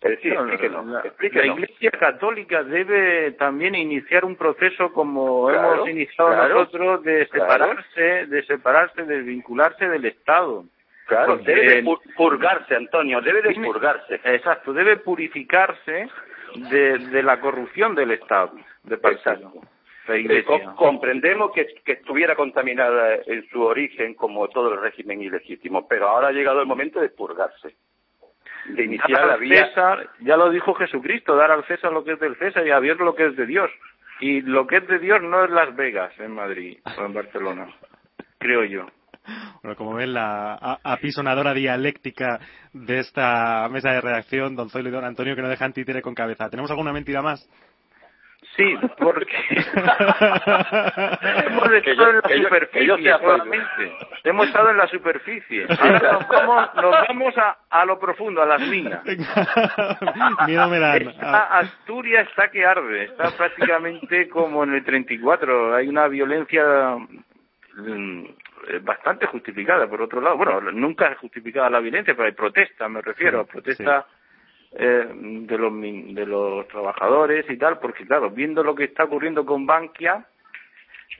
[0.00, 7.02] Es decir, explíquenos, La Iglesia Católica debe también iniciar un proceso como hemos iniciado nosotros
[7.02, 10.64] de separarse, de separarse, de vincularse del Estado.
[11.06, 14.20] Claro, debe de purgarse, Antonio, debe de purgarse.
[14.24, 16.08] Exacto, debe purificarse
[16.54, 19.62] de, de la corrupción del Estado, de Exacto.
[20.08, 20.44] Eh,
[20.76, 26.28] comprendemos que, que, estuviera contaminada en su origen como todo el régimen ilegítimo, pero ahora
[26.28, 27.74] ha llegado el momento de purgarse,
[28.66, 29.66] de iniciar la vía.
[29.68, 32.80] César, ya lo dijo Jesucristo, dar al César lo que es del César y a
[32.80, 33.70] Dios lo que es de Dios.
[34.20, 37.68] Y lo que es de Dios no es Las Vegas en Madrid o en Barcelona,
[38.38, 38.86] creo yo.
[39.62, 42.38] Bueno, como ven, la apisonadora dialéctica
[42.72, 46.14] de esta mesa de redacción, don Zoilo y don Antonio, que no dejan títere con
[46.14, 46.48] cabeza.
[46.48, 47.48] ¿Tenemos alguna mentira más?
[48.56, 49.36] Sí, porque
[51.46, 53.92] hemos estado en la superficie solamente.
[54.24, 55.66] Hemos estado en la superficie.
[55.78, 59.04] Ahora nos vamos, nos vamos a, a lo profundo, a las minas.
[60.46, 61.12] Miedo me dan.
[61.20, 63.04] Asturias está que arde.
[63.04, 65.74] Está prácticamente como en el 34.
[65.74, 66.96] Hay una violencia
[67.76, 68.24] mm,
[68.82, 70.38] bastante justificada, por otro lado.
[70.38, 74.06] Bueno, nunca es justificada la violencia, pero hay protesta, me refiero, a protesta
[74.78, 79.46] eh, de, los, de los trabajadores y tal, porque claro, viendo lo que está ocurriendo
[79.46, 80.26] con Bankia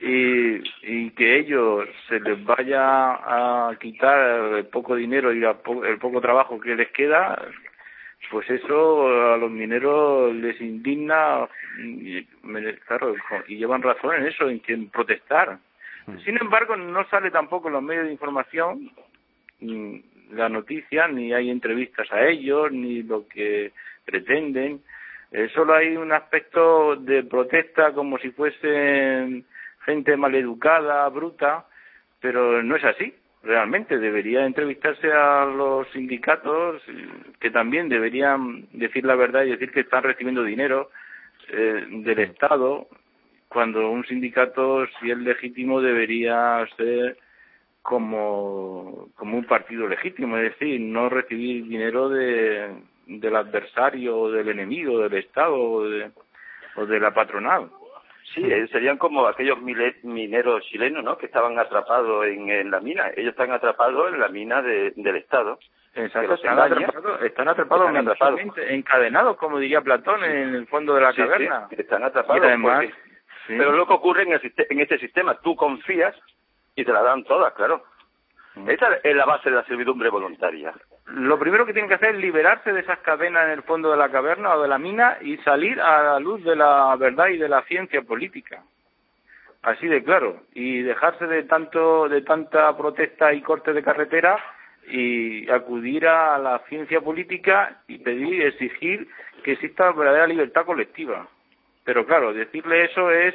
[0.00, 6.20] y, y que ellos se les vaya a quitar el poco dinero y el poco
[6.20, 7.40] trabajo que les queda,
[8.30, 12.24] pues eso a los mineros les indigna y,
[12.86, 13.14] claro,
[13.48, 15.58] y llevan razón en eso, en protestar.
[16.06, 16.18] Hmm.
[16.24, 18.90] Sin embargo, no sale tampoco en los medios de información
[20.30, 23.72] la noticia, ni hay entrevistas a ellos, ni lo que
[24.04, 24.80] pretenden.
[25.32, 29.44] Eh, solo hay un aspecto de protesta como si fuesen
[29.84, 31.66] gente maleducada, bruta,
[32.20, 33.14] pero no es así.
[33.42, 36.82] Realmente debería entrevistarse a los sindicatos
[37.38, 40.90] que también deberían decir la verdad y decir que están recibiendo dinero
[41.48, 42.88] eh, del Estado
[43.48, 47.16] cuando un sindicato, si es legítimo, debería ser
[47.86, 52.68] como, como un partido legítimo, es decir, no recibir dinero de,
[53.06, 56.10] del adversario o del enemigo, del Estado o de,
[56.74, 57.70] o de la patronal.
[58.34, 61.16] Sí, eh, serían como aquellos mineros chilenos, ¿no?
[61.16, 63.12] Que estaban atrapados en, en la mina.
[63.16, 65.60] Ellos están atrapados en la mina de, del Estado.
[65.94, 67.90] Exacto, están atrapados, están atrapados,
[68.68, 71.68] encadenados, como diría Platón, en el fondo de la caverna.
[71.70, 72.42] están atrapados.
[72.44, 72.86] además,
[73.46, 76.16] Pero lo que ocurre en, el, en este sistema, tú confías
[76.76, 77.82] y te la dan todas, claro.
[78.54, 78.70] Mm.
[78.70, 80.72] Esa es la base de la servidumbre voluntaria.
[81.06, 83.96] Lo primero que tienen que hacer es liberarse de esas cadenas en el fondo de
[83.96, 87.38] la caverna o de la mina y salir a la luz de la verdad y
[87.38, 88.62] de la ciencia política.
[89.62, 90.42] Así de claro.
[90.52, 94.38] Y dejarse de tanto, de tanta protesta y corte de carretera
[94.88, 99.08] y acudir a la ciencia política y pedir, exigir
[99.42, 101.26] que exista verdadera libertad colectiva.
[101.84, 103.34] Pero claro, decirle eso es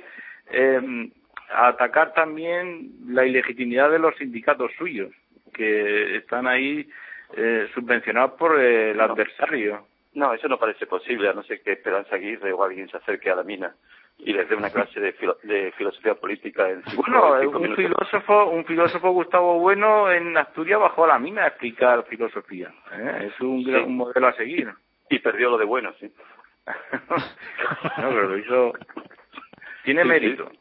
[0.52, 1.10] eh,
[1.54, 5.12] atacar también la ilegitimidad de los sindicatos suyos,
[5.54, 6.88] que están ahí
[7.36, 9.86] eh, subvencionados por el adversario.
[10.14, 13.30] No, eso no parece posible, a no ser que Esperanza Aguirre o alguien se acerque
[13.30, 13.74] a la mina
[14.24, 19.12] y les dé una clase de, de filosofía política en Bueno, un filósofo, un filósofo
[19.12, 22.72] Gustavo Bueno en Asturias bajó a la mina a explicar filosofía.
[22.92, 23.32] ¿eh?
[23.32, 24.72] Es un, un modelo a seguir.
[25.10, 26.12] Y perdió lo de bueno, sí.
[27.02, 28.74] no, pero lo hizo...
[29.84, 30.52] Tiene mérito.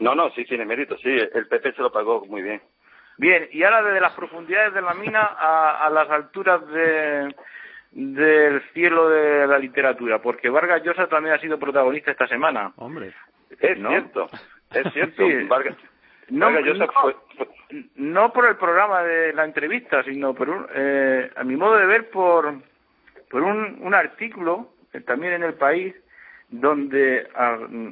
[0.00, 2.60] No, no, sí tiene mérito, sí, el PP se lo pagó muy bien.
[3.16, 7.34] Bien, y ahora desde las profundidades de la mina a, a las alturas de,
[7.90, 12.72] del cielo de la literatura, porque Vargas Llosa también ha sido protagonista esta semana.
[12.76, 13.12] Hombre.
[13.58, 14.28] Es cierto,
[14.72, 15.24] es cierto.
[15.48, 15.76] Vargas,
[16.28, 16.50] No,
[17.96, 21.86] no, por el programa de la entrevista, sino por un, eh, a mi modo de
[21.86, 22.54] ver por,
[23.30, 25.94] por un, un artículo eh, también en el país
[26.48, 27.28] donde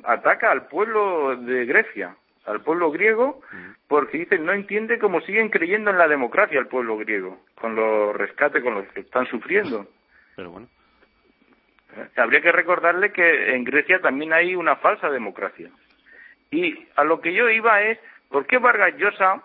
[0.05, 2.17] ataca al pueblo de Grecia,
[2.47, 3.43] al pueblo griego,
[3.89, 8.17] porque dicen no entiende cómo siguen creyendo en la democracia el pueblo griego, con los
[8.17, 9.87] rescates con los que están sufriendo.
[10.37, 10.69] Pero bueno.
[11.97, 15.71] Eh, habría que recordarle que en Grecia también hay una falsa democracia.
[16.51, 19.43] Y a lo que yo iba es, ¿por qué Vargas Llosa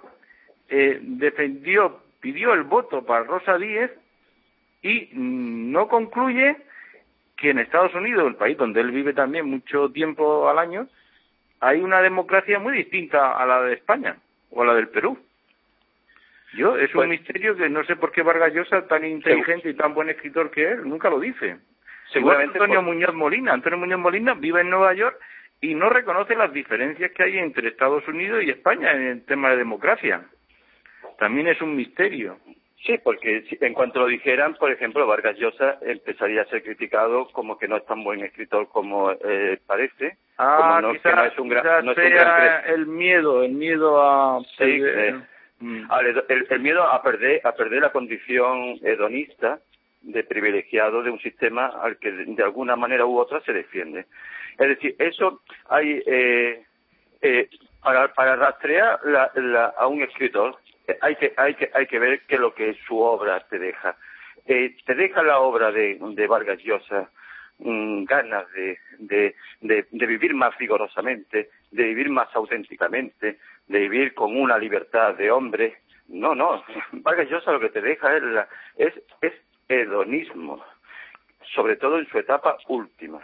[0.69, 3.91] eh, defendió, pidió el voto para Rosa Díez
[4.81, 6.57] y no concluye
[7.41, 10.87] que en Estados Unidos, el país donde él vive también mucho tiempo al año,
[11.59, 14.15] hay una democracia muy distinta a la de España
[14.51, 15.17] o a la del Perú.
[16.53, 19.73] Yo, es un pues misterio que no sé por qué Vargas Llosa, tan inteligente y
[19.73, 21.57] tan buen escritor que él, nunca lo dice.
[22.13, 23.53] Seguramente Antonio Muñoz Molina.
[23.53, 25.17] Antonio Muñoz Molina vive en Nueva York
[25.61, 29.49] y no reconoce las diferencias que hay entre Estados Unidos y España en el tema
[29.49, 30.25] de democracia.
[31.17, 32.37] También es un misterio.
[32.85, 37.57] Sí, porque en cuanto lo dijeran, por ejemplo, Vargas Llosa empezaría a ser criticado como
[37.59, 40.17] que no es tan buen escritor como eh, parece.
[40.37, 44.41] Ah, como no, que no es un gran, no el miedo, el miedo a...
[44.57, 45.13] Sí, eh,
[45.59, 45.83] mm.
[46.27, 49.59] el, el, miedo a perder, a perder la condición hedonista
[50.01, 54.05] de privilegiado de un sistema al que de alguna manera u otra se defiende.
[54.57, 56.63] Es decir, eso hay eh,
[57.21, 57.49] eh,
[57.83, 60.57] para, para rastrear la, a un escritor
[61.01, 63.95] hay que hay que hay que ver qué es lo que su obra te deja.
[64.45, 67.09] Eh, te deja la obra de, de Vargas Llosa
[67.59, 74.57] mm, ganas de, de, vivir más vigorosamente, de vivir más auténticamente, de vivir con una
[74.57, 75.77] libertad de hombre.
[76.07, 76.63] No, no.
[76.91, 79.33] Vargas Llosa lo que te deja es, la, es, es
[79.69, 80.63] hedonismo,
[81.53, 83.19] sobre todo en su etapa última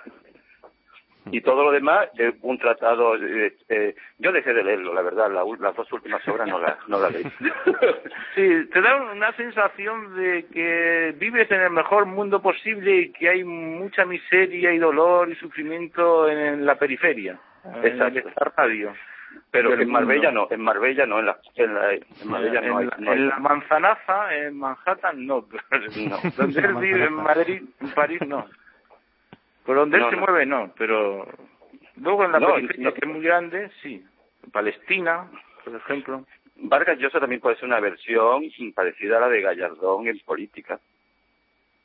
[1.32, 5.32] y todo lo demás es un tratado eh, eh, yo dejé de leerlo la verdad
[5.32, 7.24] las dos últimas obras no las no la leí
[8.36, 13.30] sí te da una sensación de que vives en el mejor mundo posible y que
[13.30, 17.40] hay mucha miseria y dolor y sufrimiento en, la periferia
[17.84, 18.20] Exacto.
[18.20, 18.94] en esta radio
[19.52, 22.90] pero en Marbella no, en Marbella no, en la, en, la, en Marbella no, hay,
[23.00, 26.32] En la Manzanaza, en Manhattan no, no.
[26.38, 28.46] donde él vive en Madrid, en París no.
[29.68, 31.28] Por donde él se mueve, no, pero
[31.98, 34.02] luego en la periferia, que es muy grande, sí.
[34.54, 35.30] Palestina,
[35.66, 36.26] por ejemplo.
[36.56, 40.80] Vargas Llosa también puede ser una versión parecida a la de Gallardón en política.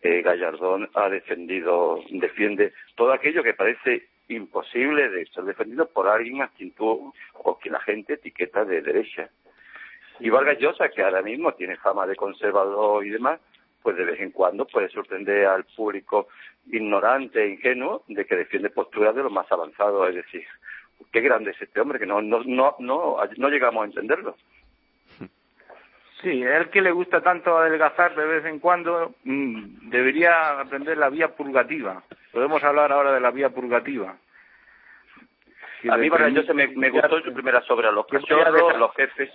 [0.01, 6.41] Eh, Gallardón ha defendido, defiende todo aquello que parece imposible de ser defendido por alguien
[6.41, 9.29] a quien tú o que la gente etiqueta de derecha.
[10.21, 13.41] Y Vargas Llosa, que ahora mismo tiene fama de conservador y demás,
[13.83, 16.29] pues de vez en cuando puede sorprender al público
[16.71, 20.45] ignorante e ingenuo de que defiende posturas de lo más avanzado, es decir,
[21.13, 24.37] qué grande es este hombre que no no no no, no llegamos a entenderlo.
[26.23, 31.11] Sí, el que le gusta tanto adelgazar de vez en cuando mm, debería aprender la
[31.11, 32.05] vía purgativa.
[32.31, 34.17] Podemos hablar ahora de la vía purgativa.
[35.91, 39.31] a mí, para yo se me, me gustó su primera obra, los cachorros, los jefes.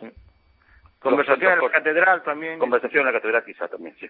[1.00, 2.60] Conversación en la catedral también.
[2.60, 4.10] Conversación en la catedral quizá también, sí.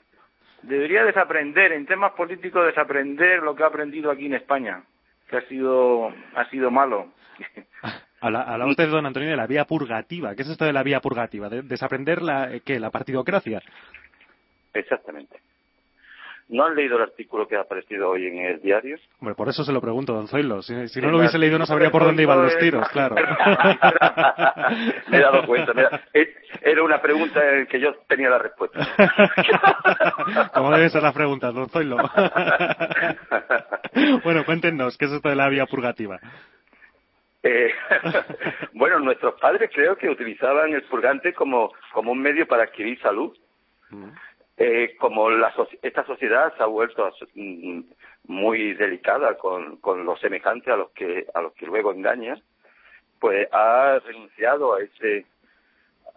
[0.61, 4.83] Debería desaprender, en temas políticos, desaprender lo que ha aprendido aquí en España,
[5.29, 7.07] que ha sido, ha sido malo.
[8.19, 10.33] Habla, usted, don Antonio, de la vía purgativa.
[10.35, 11.49] ¿Qué es esto de la vía purgativa?
[11.49, 12.79] ¿Desaprender la, ¿qué?
[12.79, 13.61] la partidocracia?
[14.73, 15.39] Exactamente.
[16.49, 18.97] ¿No han leído el artículo que ha aparecido hoy en el diario?
[19.19, 20.61] Hombre, por eso se lo pregunto, don Zoilo.
[20.61, 23.15] Si, no lo hubiese leído no sabría por dónde iban los tiros, claro.
[25.09, 25.73] Me he dado cuenta.
[26.61, 28.79] era una pregunta en que yo tenía la respuesta.
[30.53, 31.97] ¿Cómo deben ser las preguntas, don Zoilo?
[34.23, 36.17] bueno, cuéntenos, ¿qué es esto de la vía purgativa?
[37.43, 37.73] Eh,
[38.71, 43.37] bueno, nuestros padres creo que utilizaban el purgante como, como un medio para adquirir salud.
[44.59, 47.81] Eh, como la, esta sociedad se ha vuelto mm,
[48.25, 52.41] muy delicada con, con los semejantes a los que a los que luego engaña,
[53.19, 55.27] pues ha renunciado a ese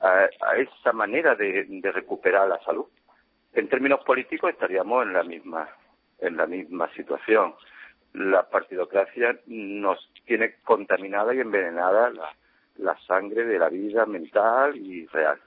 [0.01, 2.87] a, esa manera de, de, recuperar la salud.
[3.53, 5.69] En términos políticos estaríamos en la misma
[6.21, 7.55] en la misma situación.
[8.15, 12.35] La partidocracia nos tiene contaminada y envenenada la,
[12.79, 15.39] la sangre de la vida mental y real.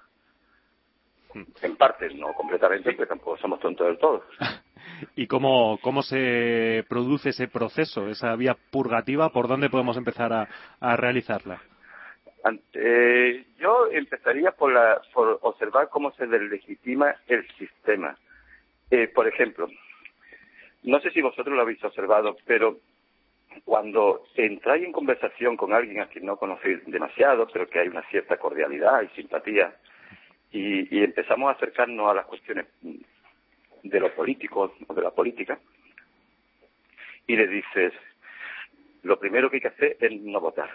[1.62, 4.24] En parte, no completamente, pero tampoco somos tontos del todo.
[5.16, 9.30] ¿Y cómo, cómo se produce ese proceso, esa vía purgativa?
[9.30, 10.48] ¿Por dónde podemos empezar a,
[10.80, 11.62] a realizarla?
[12.74, 18.18] Eh, yo empezaría por, la, por observar cómo se deslegitima el sistema.
[18.92, 19.70] Eh, por ejemplo,
[20.84, 22.80] no sé si vosotros lo habéis observado, pero
[23.64, 28.04] cuando entráis en conversación con alguien a quien no conocéis demasiado, pero que hay una
[28.10, 29.76] cierta cordialidad y simpatía,
[30.54, 32.68] y, y empezamos a acercarnos a las cuestiones
[33.84, 35.60] de lo político o de la política,
[37.28, 37.92] y le dices,
[39.02, 40.70] lo primero que hay que hacer es no votar.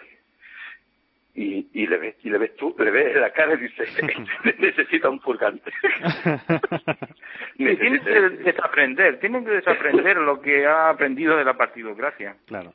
[1.33, 3.87] Y, y, le ves y le ves tú le ves la cara y dices
[4.59, 5.71] necesita un purgante
[7.55, 12.35] tienen que desaprender tienen que desaprender lo que ha aprendido de la partidocracia.
[12.47, 12.73] Claro.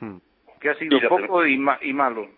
[0.00, 0.16] Hmm.
[0.60, 2.28] que ha sido poco y, y malo.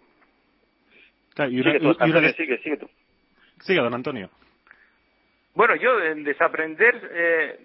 [1.36, 2.90] Sigue, sigue, sigue tú
[3.62, 4.30] sigue don Antonio
[5.54, 7.58] bueno, yo en desaprender eh,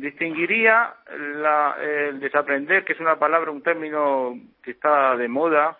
[0.00, 0.94] distinguiría
[1.36, 5.76] la, el desaprender, que es una palabra, un término que está de moda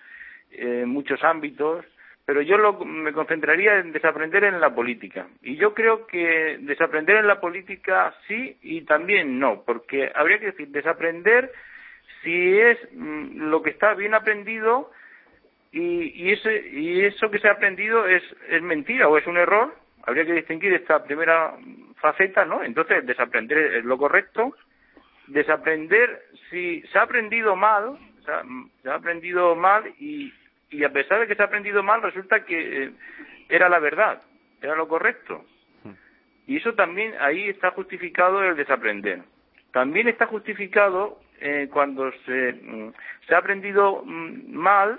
[0.50, 1.86] en muchos ámbitos,
[2.26, 5.26] pero yo lo, me concentraría en desaprender en la política.
[5.40, 10.46] Y yo creo que desaprender en la política sí y también no, porque habría que
[10.46, 11.50] decir desaprender
[12.22, 14.90] si es mm, lo que está bien aprendido
[15.72, 19.36] y, y, ese, y eso que se ha aprendido es, es mentira o es un
[19.36, 19.74] error
[20.08, 21.54] habría que distinguir esta primera
[21.96, 22.64] faceta, ¿no?
[22.64, 24.56] Entonces, desaprender es lo correcto,
[25.26, 30.32] desaprender si se ha aprendido mal, se ha, aprendido mal y,
[30.70, 32.92] y, a pesar de que se ha aprendido mal, resulta que eh,
[33.50, 34.22] era la verdad,
[34.62, 35.44] era lo correcto.
[36.46, 39.20] Y eso también, ahí está justificado el desaprender.
[39.72, 42.92] También está justificado eh, cuando se, mm,
[43.26, 44.98] se ha aprendido mm, mal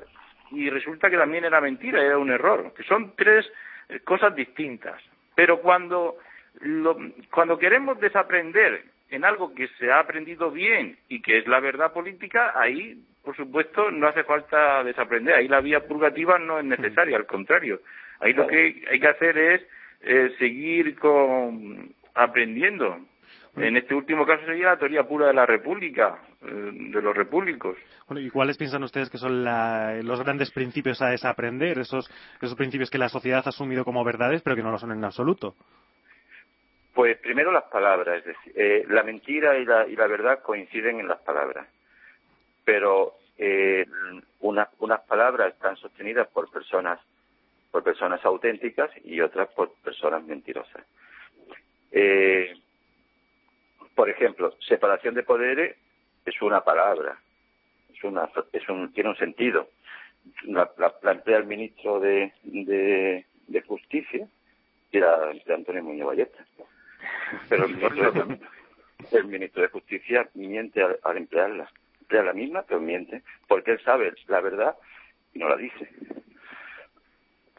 [0.52, 2.74] y resulta que también era mentira, era un error.
[2.76, 3.46] Que son tres
[4.04, 5.02] cosas distintas.
[5.36, 6.18] Pero cuando,
[7.32, 11.94] cuando queremos desaprender en algo que se ha aprendido bien y que es la verdad
[11.94, 15.36] política, ahí, por supuesto, no hace falta desaprender.
[15.36, 17.82] Ahí la vía purgativa no es necesaria, al contrario.
[18.20, 19.62] Ahí lo que hay que hacer es
[20.02, 23.00] eh, seguir con, aprendiendo.
[23.56, 27.78] En este último caso sería la teoría pura de la República, eh, de los repúblicos.
[28.18, 31.80] ¿Y cuáles piensan ustedes que son los grandes principios a desaprender?
[31.80, 32.10] Esos,
[32.42, 35.04] esos principios que la sociedad ha asumido como verdades, pero que no lo son en
[35.04, 35.56] absoluto.
[36.94, 41.00] Pues primero las palabras, es decir, eh, la mentira y la, y la verdad coinciden
[41.00, 41.68] en las palabras,
[42.66, 43.86] pero eh,
[44.42, 47.00] unas palabras están sostenidas por personas,
[47.72, 50.84] por personas auténticas y otras por personas mentirosas.
[51.92, 52.54] Eh,
[53.96, 55.78] por ejemplo, separación de poderes
[56.26, 57.18] es una palabra,
[57.94, 59.70] es una, es un, tiene un sentido.
[60.44, 64.28] La, la, emplea el ministro de, de, de Justicia,
[64.92, 66.46] y era Antonio Muñoz Valleta.
[67.48, 68.40] Pero el ministro, de,
[69.12, 71.70] el ministro de Justicia miente al, emplearla.
[72.02, 74.76] Emplea la misma, pero miente, porque él sabe la verdad
[75.34, 75.90] y no la dice.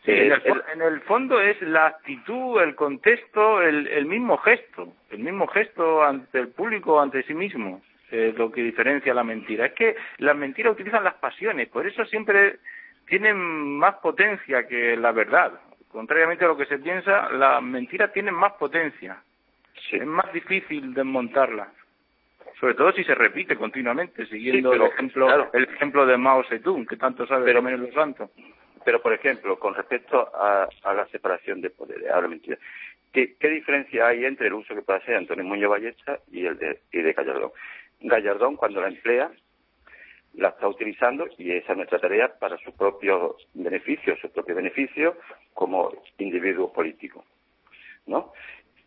[0.04, 4.94] Sí, en, el, en, el, fondo es la actitud, el contexto, el, el, mismo gesto,
[5.10, 9.66] el mismo gesto ante el público, ante sí mismo, es lo que diferencia la mentira.
[9.66, 12.58] Es que las mentiras utilizan las pasiones, por eso siempre
[13.06, 15.52] tienen más potencia que la verdad.
[15.88, 19.20] Contrariamente a lo que se piensa, las mentiras tienen más potencia.
[19.90, 21.68] Es más difícil desmontarlas.
[22.60, 26.96] Sobre todo si se repite continuamente, siguiendo el ejemplo el ejemplo de Mao Zedong, que
[26.96, 28.30] tanto sabe pero, menos los santos.
[28.84, 32.58] Pero, por ejemplo, con respecto a, la separación de poderes, a la mentira,
[33.12, 36.80] ¿qué, diferencia hay entre el uso que puede hacer Antonio Muñoz Ballesta y el de,
[36.92, 37.50] y de Gallardón?
[38.00, 39.30] Gallardón, cuando la emplea,
[40.34, 45.16] la está utilizando y esa es nuestra tarea para su propio beneficio, su propio beneficio
[45.54, 47.24] como individuo político.
[48.06, 48.32] ¿no?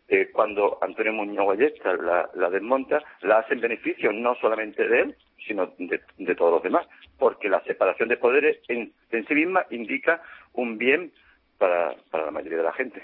[0.08, 5.00] Eh, cuando Antonio Muñoz Ballesta la, la, desmonta, la hace en beneficio no solamente de
[5.00, 6.86] él, sino de, todos los demás,
[7.18, 11.12] porque la separación de poderes en, sí misma indica un bien
[11.58, 13.02] para, para la mayoría de la gente.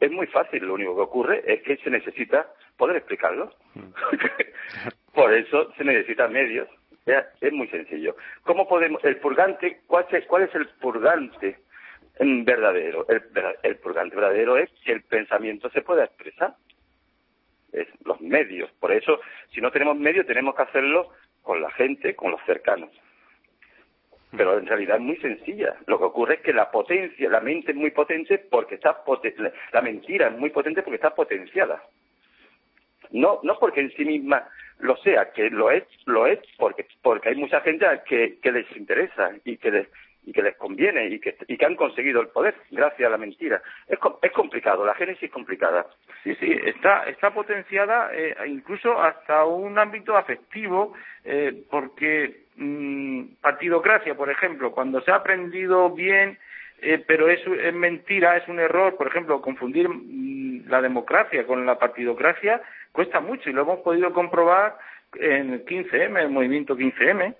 [0.00, 2.46] Es muy fácil, lo único que ocurre es que se necesita
[2.76, 3.52] poder explicarlo.
[5.18, 6.68] Por eso se necesitan medios.
[7.40, 8.14] Es muy sencillo.
[8.44, 11.58] ¿Cómo podemos, el purgante, cuál es, cuál es el purgante
[12.20, 13.04] verdadero?
[13.08, 16.54] El, purgante verdadero es que el pensamiento se pueda expresar.
[17.72, 18.70] Es los medios.
[18.78, 19.18] Por eso,
[19.52, 21.08] si no tenemos medios, tenemos que hacerlo
[21.42, 22.90] con la gente, con los cercanos.
[24.36, 25.74] Pero en realidad es muy sencilla.
[25.88, 29.02] Lo que ocurre es que la potencia, la mente es muy potente porque está
[29.72, 31.82] la mentira es muy potente porque está potenciada.
[33.10, 34.48] No, no porque en sí misma
[34.80, 38.76] lo sea, que lo es, lo es porque, porque hay mucha gente que, que les
[38.76, 39.88] interesa y que les,
[40.24, 43.18] y que les conviene y que, y que han conseguido el poder gracias a la
[43.18, 43.62] mentira.
[43.88, 45.86] Es, es complicado, la génesis es complicada.
[46.22, 50.92] Sí, sí, está, está potenciada eh, incluso hasta un ámbito afectivo,
[51.24, 56.38] eh, porque mmm, partidocracia, por ejemplo, cuando se ha aprendido bien,
[56.80, 57.40] eh, pero es,
[57.74, 62.60] mentira, es un error, por ejemplo, confundir mm, la democracia con la partidocracia
[62.92, 64.76] cuesta mucho y lo hemos podido comprobar
[65.14, 67.34] en el 15M, el movimiento 15M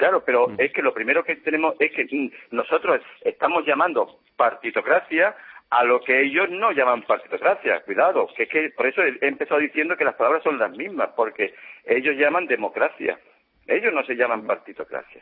[0.00, 0.54] Claro, pero mm.
[0.56, 5.36] es que lo primero que tenemos es que nosotros estamos llamando partitocracia
[5.68, 7.82] a lo que ellos no llaman partitocracia.
[7.82, 11.10] Cuidado, que es que por eso he empezado diciendo que las palabras son las mismas,
[11.14, 13.20] porque ellos llaman democracia.
[13.66, 15.20] Ellos no se llaman partitocracia.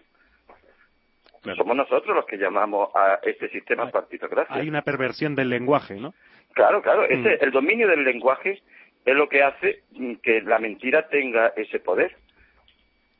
[1.56, 4.54] Somos nosotros los que llamamos a este sistema partitocracia.
[4.54, 6.14] Hay una perversión del lenguaje, ¿no?
[6.58, 7.06] Claro, claro.
[7.08, 7.24] Mm.
[7.40, 8.60] el dominio del lenguaje
[9.04, 9.84] es lo que hace
[10.24, 12.16] que la mentira tenga ese poder.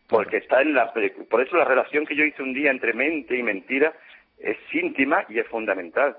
[0.08, 0.92] Porque está en la
[1.30, 3.92] por eso la relación que yo hice un día entre mente y mentira
[4.40, 6.16] es íntima y es fundamental.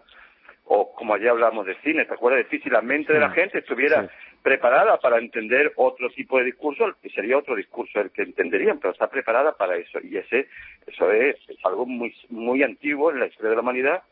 [0.64, 3.58] O como allá hablamos de cine te acuerdas de si la mente de la gente
[3.58, 4.10] estuviera
[4.42, 9.10] preparada para entender otro tipo de discurso sería otro discurso el que entenderían pero está
[9.10, 10.00] preparada para eso.
[10.02, 10.48] Y ese
[10.88, 14.04] eso es, algo muy muy antiguo en la historia de la humanidad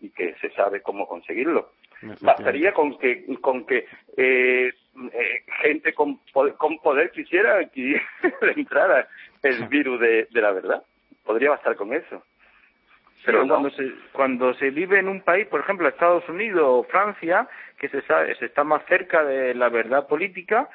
[0.00, 1.70] y que se sabe cómo conseguirlo
[2.20, 3.86] bastaría con que con que
[4.16, 4.72] eh,
[5.12, 6.20] eh, gente con
[6.58, 8.00] con poder quisiera que
[8.56, 9.08] entrara
[9.42, 10.82] el virus de, la verdad.
[11.24, 12.22] Podría bastar con eso.
[13.24, 17.48] Pero cuando, se, cuando se vive en un país, por ejemplo, Estados Unidos o Francia,
[17.76, 20.68] que se, sabe, se está más cerca de la verdad política,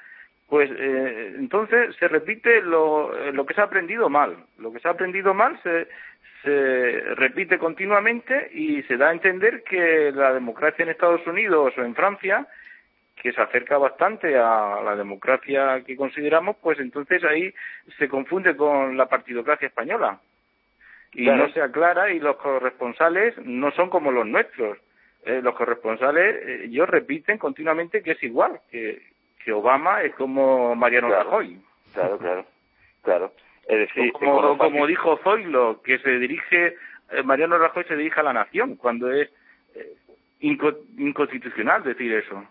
[0.49, 4.35] pues eh, entonces se repite lo, lo que se ha aprendido mal.
[4.57, 5.87] Lo que se ha aprendido mal se,
[6.43, 11.83] se repite continuamente y se da a entender que la democracia en Estados Unidos o
[11.83, 12.47] en Francia
[13.15, 17.53] que se acerca bastante a la democracia que consideramos, pues entonces ahí
[17.99, 20.19] se confunde con la partidocracia española.
[21.13, 24.77] Y no se aclara y los corresponsales no son como los nuestros.
[25.23, 29.03] Eh, los corresponsales, eh, ellos repiten continuamente que es igual, que,
[29.43, 31.61] que Obama es como Mariano Rajoy.
[31.93, 32.45] Claro, claro,
[33.03, 33.33] claro.
[33.67, 36.75] Es decir, como, como dijo Zoilo, que se dirige,
[37.11, 39.29] eh, Mariano Rajoy se dirige a la nación, cuando es
[40.41, 42.43] inconstitucional decir eso.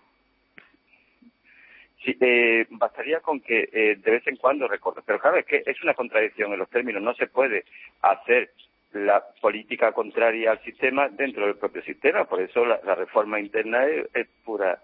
[2.05, 5.03] Sí, eh, bastaría con que eh, de vez en cuando recorte.
[5.05, 7.03] Pero claro, es que es una contradicción en los términos.
[7.03, 7.65] No se puede
[8.01, 8.53] hacer
[8.93, 12.25] la política contraria al sistema dentro del propio sistema.
[12.25, 14.81] Por eso la, reforma interna es, pura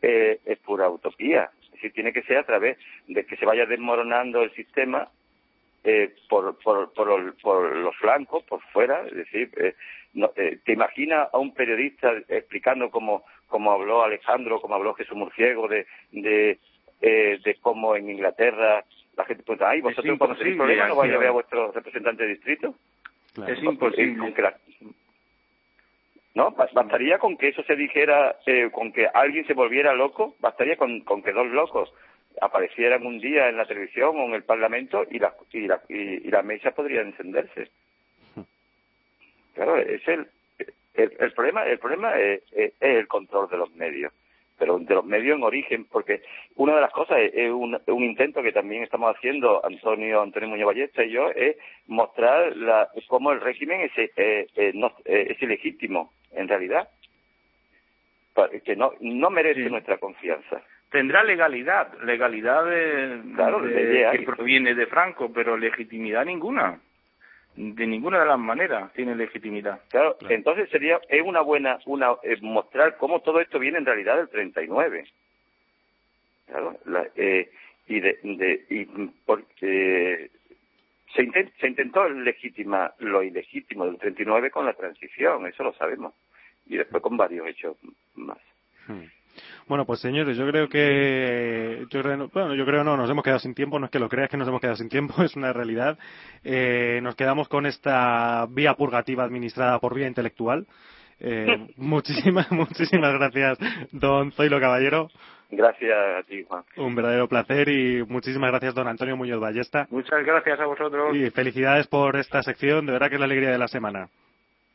[0.00, 1.50] eh, es pura utopía.
[1.64, 2.78] Es decir, tiene que ser a través
[3.08, 5.08] de que se vaya desmoronando el sistema
[5.84, 9.06] eh, por, por, por, por, los flancos, por fuera.
[9.06, 9.74] Es decir, eh,
[10.14, 15.16] no, eh, ¿te imaginas a un periodista explicando cómo como habló Alejandro, como habló Jesús
[15.16, 16.58] Murciego, de, de,
[17.02, 18.84] eh, de cómo en Inglaterra
[19.16, 22.22] la gente pregunta, ay, ¿vosotros cuando tenéis problemas no vais a ver a vuestro representante
[22.22, 22.74] de distrito?
[23.46, 24.32] Es imposible.
[26.32, 26.52] ¿No?
[26.52, 31.00] Bastaría con que eso se dijera, eh, con que alguien se volviera loco, bastaría con,
[31.00, 31.92] con que dos locos
[32.40, 36.30] aparecieran un día en la televisión o en el Parlamento y la, y la, y,
[36.30, 37.70] la mesa podría encenderse.
[39.54, 40.26] Claro, es el,
[40.94, 42.42] el, problema, el problema es,
[42.80, 44.12] el control de los medios,
[44.58, 46.22] pero de los medios en origen, porque
[46.56, 51.04] una de las cosas es, un, intento que también estamos haciendo Antonio Antonio Muñoz Ballesta
[51.04, 51.56] y yo es
[51.86, 56.88] mostrar la, cómo el régimen es, eh, eh, eh, es ilegítimo en realidad,
[58.64, 62.64] que no no merece nuestra confianza tendrá legalidad, legalidad
[63.34, 66.80] claro, que proviene de Franco, pero legitimidad ninguna
[67.56, 69.80] de ninguna de las maneras tiene legitimidad.
[69.88, 74.16] Claro, entonces sería es una buena una eh, mostrar cómo todo esto viene en realidad
[74.16, 75.04] del 39.
[76.46, 76.78] Claro,
[77.16, 77.50] eh,
[77.86, 78.84] y de, de y
[79.26, 80.30] porque
[81.14, 86.14] se, se intentó legitimar lo ilegítimo del 39 con la transición, eso lo sabemos,
[86.66, 87.76] y después con varios hechos
[88.14, 88.38] más.
[88.86, 89.04] Hmm.
[89.66, 93.40] Bueno, pues señores, yo creo que, yo creo, bueno, yo creo no, nos hemos quedado
[93.40, 95.52] sin tiempo, no es que lo creas que nos hemos quedado sin tiempo, es una
[95.52, 95.98] realidad.
[96.44, 100.66] Eh, nos quedamos con esta vía purgativa administrada por vía intelectual.
[101.20, 103.58] Eh, muchísimas, muchísimas gracias,
[103.92, 105.08] don Zoilo Caballero.
[105.50, 106.62] Gracias a ti, Juan.
[106.76, 109.86] Un verdadero placer y muchísimas gracias, don Antonio Muñoz Ballesta.
[109.90, 111.14] Muchas gracias a vosotros.
[111.16, 114.08] Y felicidades por esta sección, de verdad que es la alegría de la semana.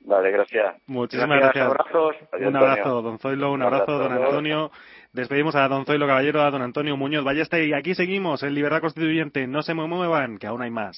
[0.06, 0.76] Vale, gracias.
[0.86, 1.66] Muchísimas gracias.
[1.66, 2.16] Abrazos.
[2.40, 4.72] un abrazo, don Zoilo, un, abrazo, don Antonio.
[5.14, 8.82] Despedimos a don Zoilo Caballero, a don Antonio Muñoz Ballesta y aquí seguimos en Libertad
[8.82, 9.48] Constituyente.
[9.48, 10.94] No se muevan, que aún hay más.